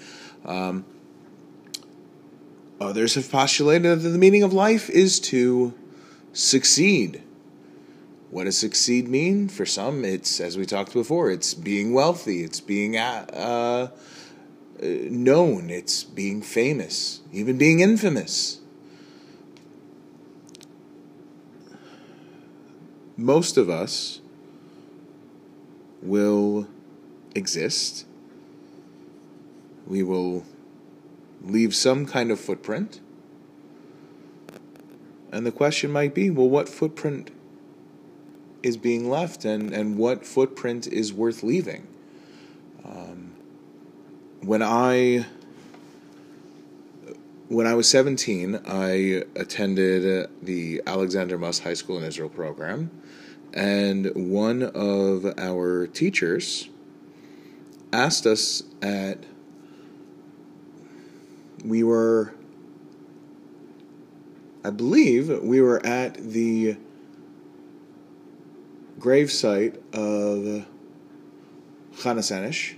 Um, 0.45 0.85
others 2.81 3.15
have 3.15 3.31
postulated 3.31 4.03
that 4.03 4.09
the 4.09 4.19
meaning 4.19 4.43
of 4.43 4.53
life 4.53 4.91
is 4.91 5.19
to 5.21 5.73
succeed 6.33 7.23
what 8.31 8.45
does 8.45 8.59
succeed 8.59 9.09
mean? 9.09 9.49
For 9.49 9.65
some, 9.65 10.05
it's, 10.05 10.41
as 10.41 10.59
we 10.59 10.67
talked 10.67 10.93
before, 10.93 11.31
it's 11.31 11.55
being 11.55 11.95
wealthy, 11.95 12.43
it's 12.43 12.61
being 12.61 12.97
uh, 12.97 13.89
known, 14.81 15.71
it's 15.71 16.05
being 16.05 16.43
famous, 16.43 17.21
even 17.33 17.59
being 17.59 17.81
infamous. 17.81 18.61
Most 23.17 23.57
of 23.57 23.69
us 23.69 24.21
will 26.03 26.69
exist. 27.35 28.07
We 29.87 30.03
will 30.03 30.45
leave 31.43 31.75
some 31.75 32.07
kind 32.07 32.31
of 32.31 32.39
footprint. 32.39 33.01
And 35.33 35.45
the 35.45 35.53
question 35.53 35.91
might 35.91 36.15
be 36.15 36.31
well, 36.31 36.49
what 36.49 36.69
footprint 36.69 37.31
is 38.63 38.77
being 38.77 39.09
left 39.09 39.45
and, 39.45 39.73
and 39.73 39.97
what 39.97 40.25
footprint 40.25 40.87
is 40.87 41.13
worth 41.13 41.43
leaving. 41.43 41.87
Um, 42.85 43.28
when 44.41 44.63
I 44.63 45.27
when 47.49 47.67
I 47.67 47.75
was 47.75 47.89
17, 47.89 48.61
I 48.67 49.25
attended 49.35 50.31
the 50.43 50.83
Alexander 50.87 51.39
Muss 51.39 51.61
High 51.61 51.75
School 51.75 51.97
in 51.97 52.05
Israel 52.05 52.29
program, 52.29 52.91
and 53.55 54.11
one 54.15 54.63
of 54.63 55.25
our 55.39 55.87
teachers 55.87 56.69
asked 57.93 58.27
us 58.27 58.63
at 58.83 59.25
we 61.65 61.83
were 61.83 62.35
I 64.65 64.71
believe 64.71 65.31
we 65.43 65.61
were 65.61 65.85
at 65.87 66.15
the 66.15 66.77
gravesite 68.99 69.77
of 69.95 70.67
Chana 71.97 72.21
Senesh, 72.21 72.75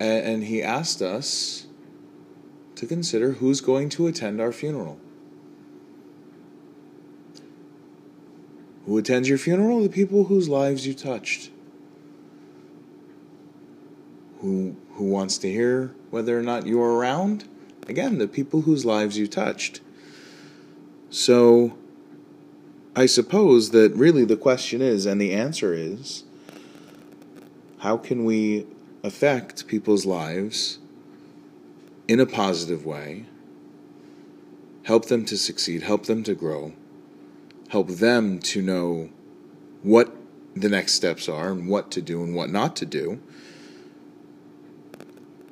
and 0.00 0.44
he 0.44 0.62
asked 0.62 1.02
us 1.02 1.66
to 2.76 2.86
consider 2.86 3.32
who's 3.32 3.60
going 3.60 3.88
to 3.90 4.06
attend 4.06 4.40
our 4.40 4.52
funeral. 4.52 4.98
Who 8.86 8.96
attends 8.96 9.28
your 9.28 9.38
funeral? 9.38 9.82
The 9.82 9.88
people 9.88 10.24
whose 10.24 10.48
lives 10.48 10.86
you 10.86 10.94
touched. 10.94 11.50
Who, 14.40 14.76
who 14.94 15.04
wants 15.04 15.36
to 15.38 15.50
hear 15.50 15.94
whether 16.10 16.38
or 16.38 16.42
not 16.42 16.66
you're 16.66 16.94
around? 16.94 17.48
Again, 17.88 18.18
the 18.18 18.28
people 18.28 18.62
whose 18.62 18.84
lives 18.84 19.18
you 19.18 19.26
touched. 19.26 19.80
So, 21.10 21.76
I 22.94 23.06
suppose 23.06 23.70
that 23.70 23.92
really 23.94 24.24
the 24.24 24.36
question 24.36 24.80
is, 24.80 25.04
and 25.04 25.20
the 25.20 25.32
answer 25.32 25.74
is, 25.74 26.24
how 27.78 27.96
can 27.96 28.24
we 28.24 28.66
affect 29.02 29.66
people's 29.66 30.04
lives 30.04 30.78
in 32.06 32.20
a 32.20 32.26
positive 32.26 32.84
way, 32.84 33.26
help 34.84 35.06
them 35.06 35.24
to 35.26 35.36
succeed, 35.36 35.82
help 35.82 36.06
them 36.06 36.22
to 36.24 36.34
grow, 36.34 36.72
help 37.68 37.88
them 37.88 38.38
to 38.40 38.62
know 38.62 39.10
what 39.82 40.14
the 40.56 40.68
next 40.68 40.94
steps 40.94 41.28
are 41.28 41.52
and 41.52 41.68
what 41.68 41.90
to 41.90 42.02
do 42.02 42.22
and 42.22 42.34
what 42.34 42.50
not 42.50 42.74
to 42.76 42.86
do. 42.86 43.20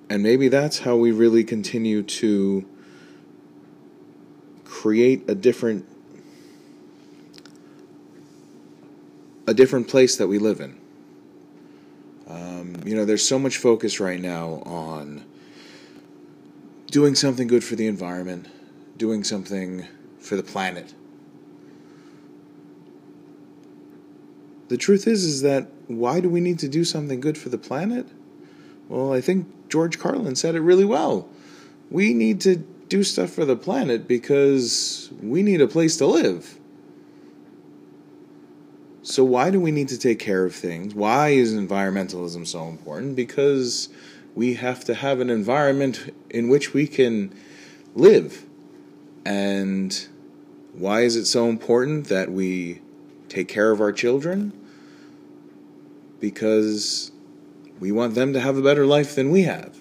And 0.08 0.22
maybe 0.22 0.48
that's 0.48 0.80
how 0.80 0.96
we 0.96 1.10
really 1.12 1.44
continue 1.44 2.02
to 2.02 2.66
create 4.64 5.28
a 5.28 5.34
different 5.34 5.86
a 9.48 9.54
different 9.54 9.86
place 9.86 10.16
that 10.16 10.26
we 10.26 10.38
live 10.38 10.60
in. 10.60 10.76
Um, 12.26 12.76
you 12.84 12.94
know, 12.94 13.04
there's 13.04 13.26
so 13.26 13.38
much 13.38 13.58
focus 13.58 14.00
right 14.00 14.20
now 14.20 14.62
on 14.66 15.24
doing 16.90 17.14
something 17.14 17.46
good 17.46 17.62
for 17.62 17.76
the 17.76 17.86
environment, 17.86 18.48
doing 18.96 19.22
something 19.22 19.86
for 20.18 20.36
the 20.36 20.42
planet. 20.42 20.94
The 24.68 24.76
truth 24.76 25.06
is 25.06 25.24
is 25.24 25.42
that 25.42 25.68
why 25.86 26.20
do 26.20 26.28
we 26.28 26.40
need 26.40 26.58
to 26.60 26.68
do 26.68 26.84
something 26.84 27.20
good 27.20 27.38
for 27.38 27.48
the 27.48 27.58
planet? 27.58 28.08
Well, 28.88 29.12
I 29.12 29.20
think 29.20 29.46
George 29.68 29.98
Carlin 29.98 30.34
said 30.34 30.54
it 30.54 30.60
really 30.60 30.84
well. 30.84 31.28
We 31.90 32.14
need 32.14 32.40
to 32.42 32.56
do 32.88 33.04
stuff 33.04 33.30
for 33.30 33.44
the 33.44 33.56
planet 33.56 34.08
because 34.08 35.10
we 35.22 35.42
need 35.42 35.60
a 35.60 35.68
place 35.68 35.96
to 35.98 36.06
live. 36.06 36.58
So, 39.08 39.22
why 39.22 39.50
do 39.52 39.60
we 39.60 39.70
need 39.70 39.86
to 39.90 39.98
take 39.98 40.18
care 40.18 40.44
of 40.44 40.52
things? 40.52 40.92
Why 40.92 41.28
is 41.28 41.54
environmentalism 41.54 42.44
so 42.44 42.66
important? 42.66 43.14
Because 43.14 43.88
we 44.34 44.54
have 44.54 44.84
to 44.86 44.94
have 44.94 45.20
an 45.20 45.30
environment 45.30 46.12
in 46.28 46.48
which 46.48 46.74
we 46.74 46.88
can 46.88 47.32
live. 47.94 48.44
And 49.24 50.08
why 50.72 51.02
is 51.02 51.14
it 51.14 51.26
so 51.26 51.48
important 51.48 52.08
that 52.08 52.32
we 52.32 52.82
take 53.28 53.46
care 53.46 53.70
of 53.70 53.80
our 53.80 53.92
children? 53.92 54.52
Because 56.18 57.12
we 57.78 57.92
want 57.92 58.16
them 58.16 58.32
to 58.32 58.40
have 58.40 58.58
a 58.58 58.62
better 58.62 58.84
life 58.84 59.14
than 59.14 59.30
we 59.30 59.42
have. 59.42 59.78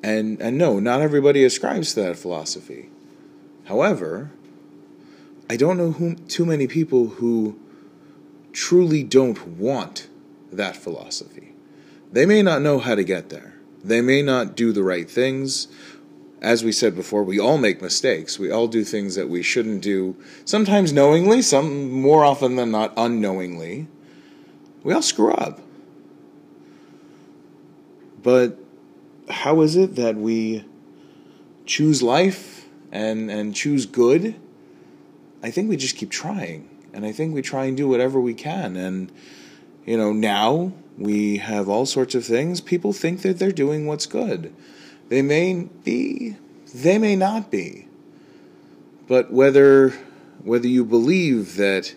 And, 0.00 0.40
and 0.40 0.56
no, 0.56 0.78
not 0.78 1.00
everybody 1.00 1.42
ascribes 1.42 1.94
to 1.94 2.02
that 2.02 2.18
philosophy. 2.18 2.90
However, 3.64 4.30
I 5.50 5.56
don't 5.56 5.76
know 5.76 6.14
too 6.28 6.46
many 6.46 6.68
people 6.68 7.08
who 7.08 7.58
truly 8.54 9.02
don't 9.02 9.46
want 9.58 10.08
that 10.50 10.76
philosophy. 10.76 11.52
They 12.12 12.24
may 12.24 12.40
not 12.40 12.62
know 12.62 12.78
how 12.78 12.94
to 12.94 13.04
get 13.04 13.28
there. 13.28 13.54
They 13.82 14.00
may 14.00 14.22
not 14.22 14.56
do 14.56 14.72
the 14.72 14.84
right 14.84 15.10
things. 15.10 15.68
As 16.40 16.62
we 16.62 16.72
said 16.72 16.94
before, 16.94 17.24
we 17.24 17.40
all 17.40 17.58
make 17.58 17.82
mistakes. 17.82 18.38
We 18.38 18.50
all 18.50 18.68
do 18.68 18.84
things 18.84 19.16
that 19.16 19.28
we 19.28 19.42
shouldn't 19.42 19.82
do, 19.82 20.16
sometimes 20.44 20.92
knowingly, 20.92 21.42
some 21.42 21.90
more 21.90 22.24
often 22.24 22.56
than 22.56 22.70
not 22.70 22.94
unknowingly. 22.96 23.88
We 24.82 24.94
all 24.94 25.02
screw 25.02 25.32
up. 25.32 25.60
But 28.22 28.58
how 29.28 29.60
is 29.62 29.76
it 29.76 29.96
that 29.96 30.16
we 30.16 30.64
choose 31.66 32.02
life 32.02 32.66
and, 32.92 33.30
and 33.30 33.54
choose 33.54 33.86
good? 33.86 34.36
I 35.42 35.50
think 35.50 35.68
we 35.68 35.76
just 35.76 35.96
keep 35.96 36.10
trying. 36.10 36.68
And 36.94 37.04
I 37.04 37.12
think 37.12 37.34
we 37.34 37.42
try 37.42 37.64
and 37.66 37.76
do 37.76 37.88
whatever 37.88 38.20
we 38.20 38.34
can. 38.34 38.76
And, 38.76 39.12
you 39.84 39.98
know, 39.98 40.12
now 40.12 40.72
we 40.96 41.38
have 41.38 41.68
all 41.68 41.86
sorts 41.86 42.14
of 42.14 42.24
things. 42.24 42.60
People 42.60 42.92
think 42.92 43.22
that 43.22 43.38
they're 43.38 43.52
doing 43.52 43.86
what's 43.86 44.06
good. 44.06 44.54
They 45.08 45.20
may 45.20 45.68
be, 45.84 46.36
they 46.74 46.98
may 46.98 47.16
not 47.16 47.50
be. 47.50 47.88
But 49.06 49.30
whether 49.32 49.92
whether 50.44 50.68
you 50.68 50.84
believe 50.84 51.56
that 51.56 51.94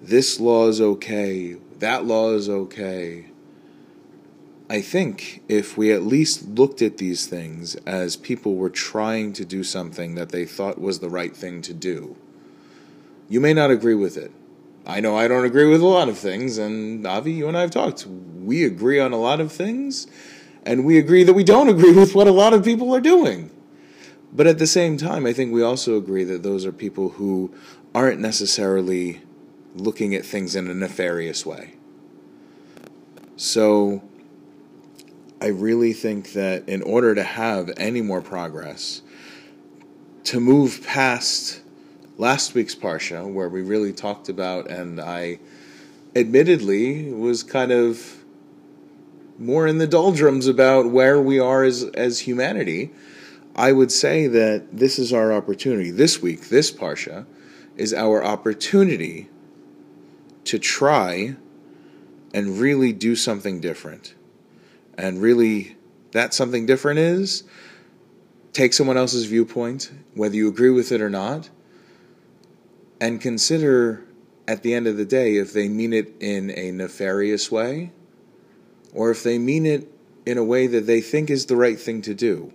this 0.00 0.38
law 0.38 0.68
is 0.68 0.80
okay, 0.80 1.56
that 1.78 2.04
law 2.04 2.32
is 2.32 2.48
okay, 2.48 3.26
I 4.70 4.80
think 4.80 5.42
if 5.48 5.76
we 5.76 5.92
at 5.92 6.02
least 6.02 6.48
looked 6.48 6.82
at 6.82 6.98
these 6.98 7.26
things 7.26 7.74
as 7.86 8.16
people 8.16 8.54
were 8.54 8.70
trying 8.70 9.32
to 9.34 9.44
do 9.44 9.62
something 9.64 10.14
that 10.14 10.30
they 10.30 10.44
thought 10.44 10.80
was 10.80 11.00
the 11.00 11.10
right 11.10 11.36
thing 11.36 11.62
to 11.62 11.74
do, 11.74 12.16
you 13.28 13.40
may 13.40 13.52
not 13.52 13.70
agree 13.70 13.94
with 13.94 14.16
it. 14.16 14.30
I 14.86 15.00
know 15.00 15.16
I 15.16 15.26
don't 15.26 15.44
agree 15.44 15.66
with 15.66 15.80
a 15.80 15.86
lot 15.86 16.08
of 16.08 16.16
things, 16.16 16.58
and 16.58 17.06
Avi, 17.06 17.32
you 17.32 17.48
and 17.48 17.56
I 17.56 17.62
have 17.62 17.72
talked. 17.72 18.06
We 18.06 18.64
agree 18.64 19.00
on 19.00 19.12
a 19.12 19.18
lot 19.18 19.40
of 19.40 19.50
things, 19.50 20.06
and 20.64 20.84
we 20.84 20.96
agree 20.98 21.24
that 21.24 21.34
we 21.34 21.42
don't 21.42 21.68
agree 21.76 21.92
with 21.92 22.14
what 22.14 22.28
a 22.28 22.32
lot 22.32 22.54
of 22.54 22.64
people 22.64 22.94
are 22.94 23.00
doing. 23.00 23.50
But 24.32 24.46
at 24.46 24.58
the 24.58 24.66
same 24.66 24.96
time, 24.96 25.26
I 25.26 25.32
think 25.32 25.52
we 25.52 25.62
also 25.62 25.96
agree 25.96 26.24
that 26.24 26.42
those 26.42 26.64
are 26.66 26.72
people 26.72 27.10
who 27.10 27.52
aren't 27.94 28.20
necessarily 28.20 29.22
looking 29.74 30.14
at 30.14 30.24
things 30.24 30.54
in 30.54 30.68
a 30.68 30.74
nefarious 30.74 31.44
way. 31.44 31.74
So 33.36 34.02
I 35.40 35.48
really 35.48 35.92
think 35.92 36.32
that 36.32 36.68
in 36.68 36.82
order 36.82 37.14
to 37.14 37.22
have 37.22 37.72
any 37.76 38.02
more 38.02 38.22
progress, 38.22 39.02
to 40.24 40.40
move 40.40 40.84
past 40.86 41.62
last 42.18 42.54
week's 42.54 42.74
Parsha, 42.74 43.30
where 43.30 43.48
we 43.48 43.62
really 43.62 43.92
talked 43.92 44.28
about, 44.28 44.70
and 44.70 45.00
I 45.00 45.38
admittedly 46.14 47.12
was 47.12 47.42
kind 47.42 47.72
of 47.72 48.24
more 49.38 49.66
in 49.66 49.78
the 49.78 49.86
doldrums 49.86 50.46
about 50.46 50.90
where 50.90 51.20
we 51.20 51.38
are 51.38 51.62
as, 51.62 51.84
as 51.94 52.20
humanity, 52.20 52.90
I 53.54 53.72
would 53.72 53.92
say 53.92 54.26
that 54.26 54.66
this 54.72 54.98
is 54.98 55.12
our 55.12 55.32
opportunity. 55.32 55.90
This 55.90 56.22
week, 56.22 56.48
this 56.48 56.72
Parsha, 56.72 57.26
is 57.76 57.92
our 57.92 58.24
opportunity 58.24 59.28
to 60.44 60.58
try 60.58 61.36
and 62.32 62.58
really 62.58 62.92
do 62.92 63.14
something 63.14 63.60
different. 63.60 64.14
And 64.96 65.20
really, 65.20 65.76
that 66.12 66.32
something 66.32 66.64
different 66.64 66.98
is 66.98 67.44
take 68.54 68.72
someone 68.72 68.96
else's 68.96 69.26
viewpoint, 69.26 69.92
whether 70.14 70.34
you 70.34 70.48
agree 70.48 70.70
with 70.70 70.90
it 70.90 71.02
or 71.02 71.10
not, 71.10 71.50
and 73.00 73.20
consider 73.20 74.04
at 74.48 74.62
the 74.62 74.74
end 74.74 74.86
of 74.86 74.96
the 74.96 75.04
day 75.04 75.36
if 75.36 75.52
they 75.52 75.68
mean 75.68 75.92
it 75.92 76.14
in 76.20 76.50
a 76.50 76.70
nefarious 76.70 77.50
way 77.50 77.90
or 78.92 79.10
if 79.10 79.22
they 79.22 79.38
mean 79.38 79.66
it 79.66 79.90
in 80.24 80.38
a 80.38 80.44
way 80.44 80.66
that 80.66 80.86
they 80.86 81.00
think 81.00 81.30
is 81.30 81.46
the 81.46 81.56
right 81.56 81.78
thing 81.78 82.02
to 82.02 82.14
do. 82.14 82.52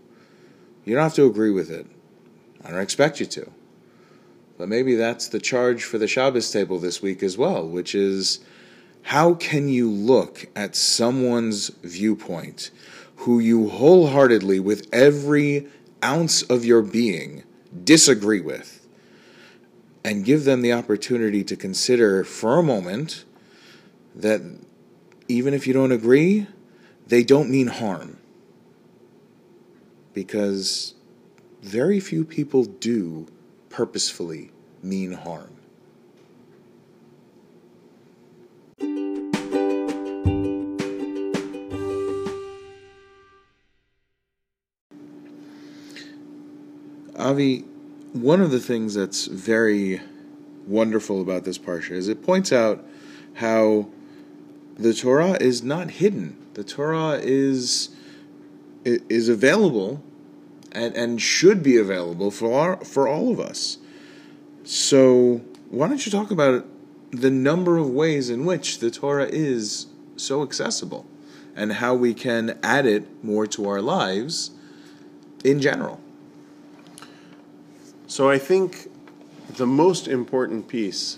You 0.84 0.96
don't 0.96 1.04
have 1.04 1.14
to 1.16 1.26
agree 1.26 1.52
with 1.52 1.70
it. 1.70 1.86
I 2.64 2.72
don't 2.72 2.80
expect 2.80 3.20
you 3.20 3.26
to. 3.28 3.52
But 4.58 4.68
maybe 4.70 4.96
that's 4.96 5.28
the 5.28 5.40
charge 5.40 5.84
for 5.84 5.98
the 5.98 6.08
Shabbos 6.08 6.52
table 6.52 6.80
this 6.80 7.02
week 7.02 7.24
as 7.24 7.38
well, 7.38 7.68
which 7.68 7.96
is 7.96 8.40
how 9.04 9.34
can 9.34 9.70
you 9.70 9.90
look 9.90 10.48
at 10.56 10.76
someone's 10.76 11.70
viewpoint 11.84 12.72
who 13.22 13.40
you 13.40 13.70
wholeheartedly, 13.70 14.60
with 14.60 14.88
every 14.92 15.68
ounce 16.04 16.42
of 16.44 16.66
your 16.66 16.82
being, 16.82 17.44
disagree 17.84 18.42
with, 18.42 18.81
and 20.04 20.26
give 20.26 20.46
them 20.46 20.62
the 20.62 20.74
opportunity 20.74 21.44
to 21.44 21.56
consider 21.56 22.24
for 22.24 22.58
a 22.58 22.64
moment 22.64 23.26
that 24.16 24.42
even 25.28 25.54
if 25.54 25.68
you 25.68 25.74
don't 25.74 25.92
agree, 25.92 26.48
they 27.08 27.24
don't 27.24 27.50
mean 27.50 27.68
harm. 27.68 28.18
Because 30.14 30.96
very 31.62 32.00
few 32.00 32.26
people 32.26 32.66
do 32.66 33.28
purposefully 33.70 34.52
mean 34.82 35.14
harm. 35.14 35.56
Avi, 47.16 47.66
one 48.14 48.42
of 48.42 48.52
the 48.52 48.60
things 48.60 48.94
that's 48.94 49.28
very 49.28 50.02
wonderful 50.68 51.22
about 51.22 51.44
this 51.44 51.58
parsha 51.58 51.92
is 51.92 52.08
it 52.08 52.24
points 52.24 52.52
out 52.52 52.86
how 53.36 53.88
the 54.78 54.94
Torah 54.94 55.38
is 55.40 55.64
not 55.64 55.92
hidden. 55.92 56.38
The 56.54 56.64
Torah 56.64 57.20
is 57.22 57.90
is 58.84 59.30
available 59.30 60.04
and, 60.72 60.96
and 60.96 61.22
should 61.22 61.62
be 61.62 61.78
available 61.78 62.32
for 62.32 62.60
our, 62.60 62.84
for 62.84 63.08
all 63.08 63.32
of 63.32 63.40
us. 63.40 63.78
So 64.64 65.42
why 65.70 65.88
don't 65.88 66.04
you 66.06 66.12
talk 66.12 66.32
about 66.32 66.66
the 67.12 67.30
number 67.30 67.78
of 67.78 67.90
ways 67.90 68.30
in 68.30 68.46
which 68.46 68.80
the 68.80 68.90
Torah 68.90 69.28
is 69.28 69.88
so 70.16 70.42
accessible 70.42 71.06
and 71.56 71.74
how 71.74 71.94
we 71.94 72.14
can 72.14 72.58
add 72.64 72.86
it 72.86 73.24
more 73.24 73.46
to 73.48 73.68
our 73.70 73.82
lives 73.82 74.52
in 75.44 75.62
general? 75.62 76.02
So 78.12 78.30
I 78.30 78.40
think 78.40 78.92
the 79.56 79.66
most 79.66 80.10
important 80.10 80.68
piece 80.68 81.18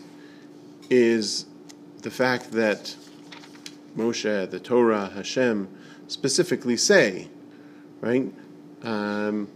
is 0.92 1.48
the 2.04 2.12
fact 2.12 2.52
that 2.52 2.96
Moshe, 3.98 4.52
the 4.52 4.60
Torah, 4.60 5.10
Hashem 5.16 5.70
specifically 6.08 6.78
say, 6.78 7.30
right? 8.00 8.32
Um, 8.84 9.48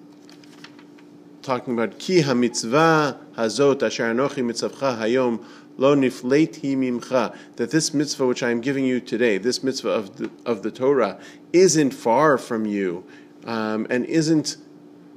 talking 1.44 1.76
about 1.76 2.00
ki 2.00 2.24
hamitzvah 2.24 3.20
hazot 3.36 3.84
asher 3.84 4.12
anochi 4.12 4.44
mitzavcha 4.44 4.98
hayom 4.98 5.46
lo 5.78 5.96
nifleti 5.96 6.76
mimcha 6.76 7.38
that 7.58 7.70
this 7.70 7.94
mitzvah 7.94 8.26
which 8.26 8.42
I 8.42 8.50
am 8.50 8.62
giving 8.62 8.84
you 8.84 9.00
today, 9.00 9.38
this 9.38 9.62
mitzvah 9.62 9.92
of 9.92 10.18
the, 10.18 10.32
of 10.44 10.64
the 10.64 10.72
Torah, 10.72 11.20
isn't 11.54 11.92
far 11.92 12.40
from 12.40 12.66
you 12.66 13.06
um, 13.46 13.86
and 13.92 14.06
isn't 14.06 14.58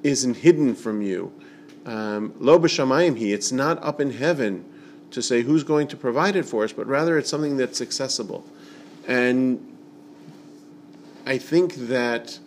isn't 0.03 0.37
hidden 0.37 0.75
from 0.75 1.01
you. 1.01 1.33
Um, 1.91 2.35
lo 2.39 2.57
b'shamayim 2.57 3.19
he. 3.19 3.33
It's 3.33 3.51
not 3.51 3.83
up 3.83 4.01
in 4.01 4.13
heaven 4.13 4.65
to 5.11 5.21
say 5.21 5.43
who's 5.43 5.65
going 5.65 5.89
to 5.89 5.97
provide 5.97 6.37
it 6.37 6.45
for 6.45 6.63
us, 6.63 6.73
but 6.73 6.87
rather 6.87 7.19
it's 7.19 7.29
something 7.29 7.57
that's 7.57 7.81
accessible. 7.81 8.45
And 9.09 9.77
I 11.27 11.37
think 11.37 11.75
that 11.89 12.39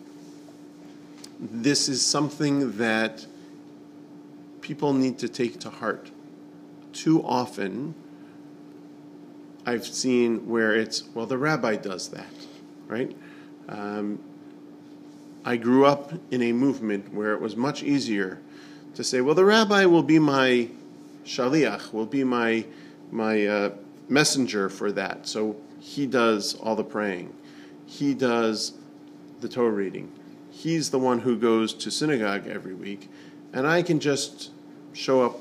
this 1.38 1.90
is 1.90 2.00
something 2.00 2.78
that 2.78 3.26
people 4.62 4.94
need 4.94 5.18
to 5.18 5.28
take 5.28 5.60
to 5.60 5.68
heart. 5.68 6.10
Too 6.94 7.22
often, 7.22 7.94
I've 9.66 9.84
seen 9.84 10.48
where 10.48 10.74
it's, 10.74 11.04
well, 11.12 11.26
the 11.26 11.36
rabbi 11.36 11.76
does 11.76 12.08
that, 12.08 12.32
right? 12.86 13.14
Um, 13.68 14.20
I 15.44 15.58
grew 15.58 15.84
up 15.84 16.14
in 16.30 16.40
a 16.40 16.52
movement 16.52 17.12
where 17.12 17.34
it 17.34 17.42
was 17.42 17.56
much 17.56 17.82
easier 17.82 18.40
to 18.94 19.04
say, 19.04 19.20
well, 19.20 19.34
the 19.34 19.44
rabbi 19.44 19.84
will 19.84 20.02
be 20.02 20.18
my 20.18 20.68
shaliach, 21.24 21.92
will 21.92 22.06
be 22.06 22.24
my 22.24 22.64
my 23.10 23.46
uh, 23.46 23.70
messenger 24.08 24.68
for 24.68 24.90
that. 24.92 25.26
So 25.26 25.56
he 25.78 26.06
does 26.06 26.54
all 26.54 26.74
the 26.74 26.84
praying. 26.84 27.32
He 27.86 28.14
does 28.14 28.72
the 29.40 29.48
Torah 29.48 29.70
reading. 29.70 30.12
He's 30.50 30.90
the 30.90 30.98
one 30.98 31.20
who 31.20 31.36
goes 31.36 31.74
to 31.74 31.90
synagogue 31.90 32.46
every 32.46 32.74
week, 32.74 33.10
and 33.52 33.66
I 33.66 33.82
can 33.82 34.00
just 34.00 34.50
show 34.92 35.22
up 35.22 35.38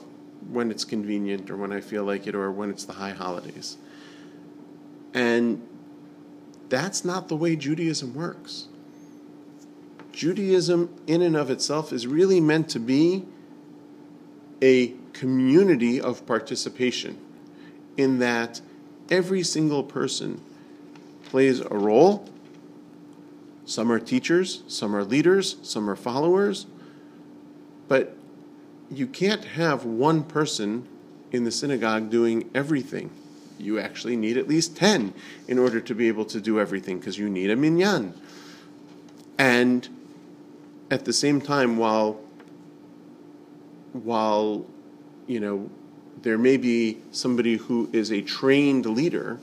when 0.49 0.71
it's 0.71 0.83
convenient 0.83 1.49
or 1.49 1.57
when 1.57 1.71
I 1.71 1.79
feel 1.81 2.03
like 2.03 2.27
it 2.27 2.35
or 2.35 2.51
when 2.51 2.69
it's 2.69 2.83
the 2.83 2.93
high 2.93 3.11
holidays. 3.11 3.77
And 5.13 5.65
that's 6.69 7.05
not 7.05 7.27
the 7.27 7.35
way 7.35 7.55
Judaism 7.55 8.15
works. 8.15 8.67
Judaism, 10.11 10.93
in 11.07 11.21
and 11.21 11.35
of 11.35 11.49
itself, 11.49 11.93
is 11.93 12.05
really 12.07 12.39
meant 12.39 12.69
to 12.69 12.79
be 12.79 13.25
a 14.63 14.93
community 15.11 15.99
of 15.99 16.25
participation 16.25 17.17
in 17.97 18.19
that 18.19 18.61
every 19.09 19.43
single 19.43 19.83
person 19.83 20.41
plays 21.25 21.59
a 21.59 21.77
role. 21.77 22.25
Some 23.65 23.91
are 23.91 23.99
teachers, 23.99 24.63
some 24.67 24.95
are 24.95 25.03
leaders, 25.03 25.57
some 25.63 25.89
are 25.89 25.97
followers. 25.97 26.65
But 27.89 28.15
you 28.89 29.05
can't 29.05 29.43
have 29.43 29.83
one 29.83 30.23
person 30.23 30.87
in 31.33 31.43
the 31.43 31.51
synagogue 31.51 32.09
doing 32.09 32.49
everything. 32.55 33.09
You 33.59 33.79
actually 33.79 34.15
need 34.15 34.37
at 34.37 34.47
least 34.47 34.77
10 34.77 35.13
in 35.45 35.59
order 35.59 35.81
to 35.81 35.93
be 35.93 36.07
able 36.07 36.25
to 36.25 36.39
do 36.39 36.57
everything 36.57 36.99
because 36.99 37.17
you 37.17 37.29
need 37.29 37.49
a 37.49 37.57
minyan. 37.57 38.13
And 39.37 39.89
at 40.89 41.03
the 41.03 41.11
same 41.11 41.41
time, 41.41 41.75
while 41.75 42.22
while 43.93 44.65
you 45.27 45.39
know 45.39 45.69
there 46.21 46.37
may 46.37 46.57
be 46.57 46.99
somebody 47.11 47.57
who 47.57 47.89
is 47.93 48.11
a 48.11 48.21
trained 48.21 48.85
leader. 48.85 49.39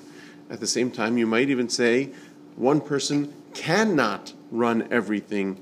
At 0.48 0.60
the 0.60 0.66
same 0.66 0.90
time, 0.90 1.16
you 1.16 1.26
might 1.26 1.48
even 1.48 1.68
say 1.68 2.10
one 2.56 2.80
person 2.80 3.32
cannot 3.54 4.32
run 4.50 4.88
everything 4.90 5.60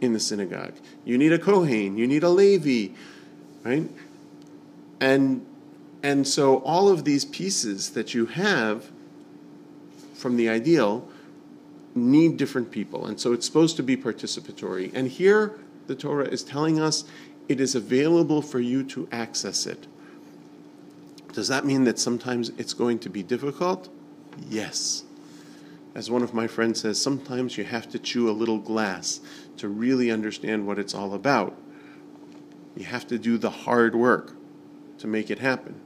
in 0.00 0.12
the 0.12 0.20
synagogue. 0.20 0.74
You 1.04 1.16
need 1.16 1.32
a 1.32 1.38
Kohen, 1.38 1.96
you 1.96 2.06
need 2.06 2.22
a 2.22 2.28
Levi, 2.28 2.94
right? 3.64 3.88
And 5.00 5.46
and 6.02 6.26
so 6.26 6.58
all 6.58 6.88
of 6.88 7.04
these 7.04 7.24
pieces 7.24 7.90
that 7.90 8.14
you 8.14 8.26
have 8.26 8.90
from 10.14 10.36
the 10.36 10.48
ideal 10.48 11.08
need 11.94 12.36
different 12.36 12.70
people. 12.70 13.06
And 13.06 13.18
so 13.18 13.32
it's 13.32 13.46
supposed 13.46 13.76
to 13.76 13.82
be 13.82 13.96
participatory. 13.96 14.92
And 14.94 15.08
here 15.08 15.58
the 15.86 15.94
Torah 15.94 16.28
is 16.28 16.42
telling 16.42 16.80
us 16.80 17.04
it 17.48 17.60
is 17.60 17.74
available 17.74 18.42
for 18.42 18.60
you 18.60 18.82
to 18.84 19.08
access 19.12 19.66
it. 19.66 19.86
Does 21.32 21.48
that 21.48 21.64
mean 21.64 21.84
that 21.84 21.98
sometimes 21.98 22.50
it's 22.56 22.72
going 22.72 22.98
to 23.00 23.10
be 23.10 23.22
difficult? 23.22 23.88
Yes. 24.48 25.04
As 25.94 26.10
one 26.10 26.22
of 26.22 26.34
my 26.34 26.46
friends 26.46 26.80
says, 26.80 27.00
sometimes 27.00 27.56
you 27.56 27.64
have 27.64 27.88
to 27.90 27.98
chew 27.98 28.28
a 28.28 28.32
little 28.32 28.58
glass 28.58 29.20
to 29.58 29.68
really 29.68 30.10
understand 30.10 30.66
what 30.66 30.78
it's 30.78 30.94
all 30.94 31.14
about. 31.14 31.56
You 32.76 32.84
have 32.84 33.06
to 33.08 33.18
do 33.18 33.38
the 33.38 33.50
hard 33.50 33.94
work 33.94 34.34
to 34.98 35.06
make 35.06 35.30
it 35.30 35.38
happen. 35.38 35.80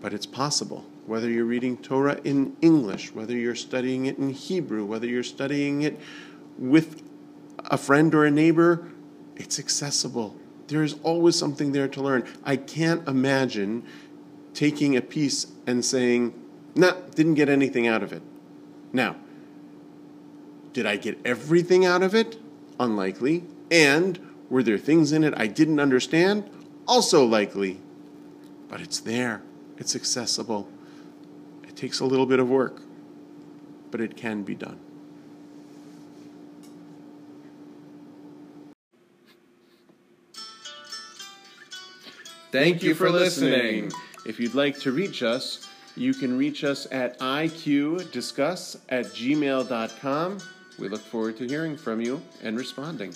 But 0.00 0.14
it's 0.14 0.26
possible. 0.26 0.84
Whether 1.06 1.30
you're 1.30 1.44
reading 1.44 1.76
Torah 1.76 2.20
in 2.24 2.56
English, 2.62 3.14
whether 3.14 3.36
you're 3.36 3.54
studying 3.54 4.06
it 4.06 4.18
in 4.18 4.30
Hebrew, 4.30 4.84
whether 4.84 5.06
you're 5.06 5.22
studying 5.22 5.82
it 5.82 5.98
with 6.58 7.02
a 7.66 7.76
friend 7.76 8.14
or 8.14 8.24
a 8.24 8.30
neighbor, 8.30 8.90
it's 9.36 9.58
accessible. 9.58 10.36
There 10.68 10.82
is 10.82 10.96
always 11.02 11.36
something 11.36 11.72
there 11.72 11.88
to 11.88 12.00
learn. 12.00 12.24
I 12.44 12.56
can't 12.56 13.06
imagine 13.06 13.84
taking 14.54 14.96
a 14.96 15.02
piece 15.02 15.48
and 15.66 15.84
saying, 15.84 16.34
nah, 16.74 16.94
didn't 17.14 17.34
get 17.34 17.48
anything 17.48 17.86
out 17.86 18.02
of 18.02 18.12
it. 18.12 18.22
Now, 18.92 19.16
did 20.72 20.86
I 20.86 20.96
get 20.96 21.18
everything 21.24 21.84
out 21.84 22.02
of 22.02 22.14
it? 22.14 22.36
Unlikely. 22.80 23.44
And 23.70 24.18
were 24.48 24.62
there 24.62 24.78
things 24.78 25.12
in 25.12 25.24
it 25.24 25.34
I 25.36 25.46
didn't 25.46 25.80
understand? 25.80 26.48
Also 26.86 27.24
likely. 27.24 27.80
But 28.68 28.80
it's 28.80 29.00
there, 29.00 29.42
it's 29.76 29.94
accessible. 29.94 30.68
It 31.62 31.76
takes 31.76 32.00
a 32.00 32.04
little 32.04 32.26
bit 32.26 32.40
of 32.40 32.48
work, 32.48 32.82
but 33.90 34.00
it 34.00 34.16
can 34.16 34.42
be 34.42 34.54
done. 34.54 34.78
Thank 42.54 42.84
you 42.84 42.94
for 42.94 43.10
listening. 43.10 43.90
If 44.24 44.38
you'd 44.38 44.54
like 44.54 44.78
to 44.78 44.92
reach 44.92 45.24
us, 45.24 45.66
you 45.96 46.14
can 46.14 46.38
reach 46.38 46.62
us 46.62 46.86
at 46.92 47.18
iqdiscuss 47.18 48.76
at 48.90 49.06
gmail.com. 49.06 50.38
We 50.78 50.88
look 50.88 51.00
forward 51.00 51.36
to 51.38 51.48
hearing 51.48 51.76
from 51.76 52.00
you 52.00 52.22
and 52.44 52.56
responding. 52.56 53.12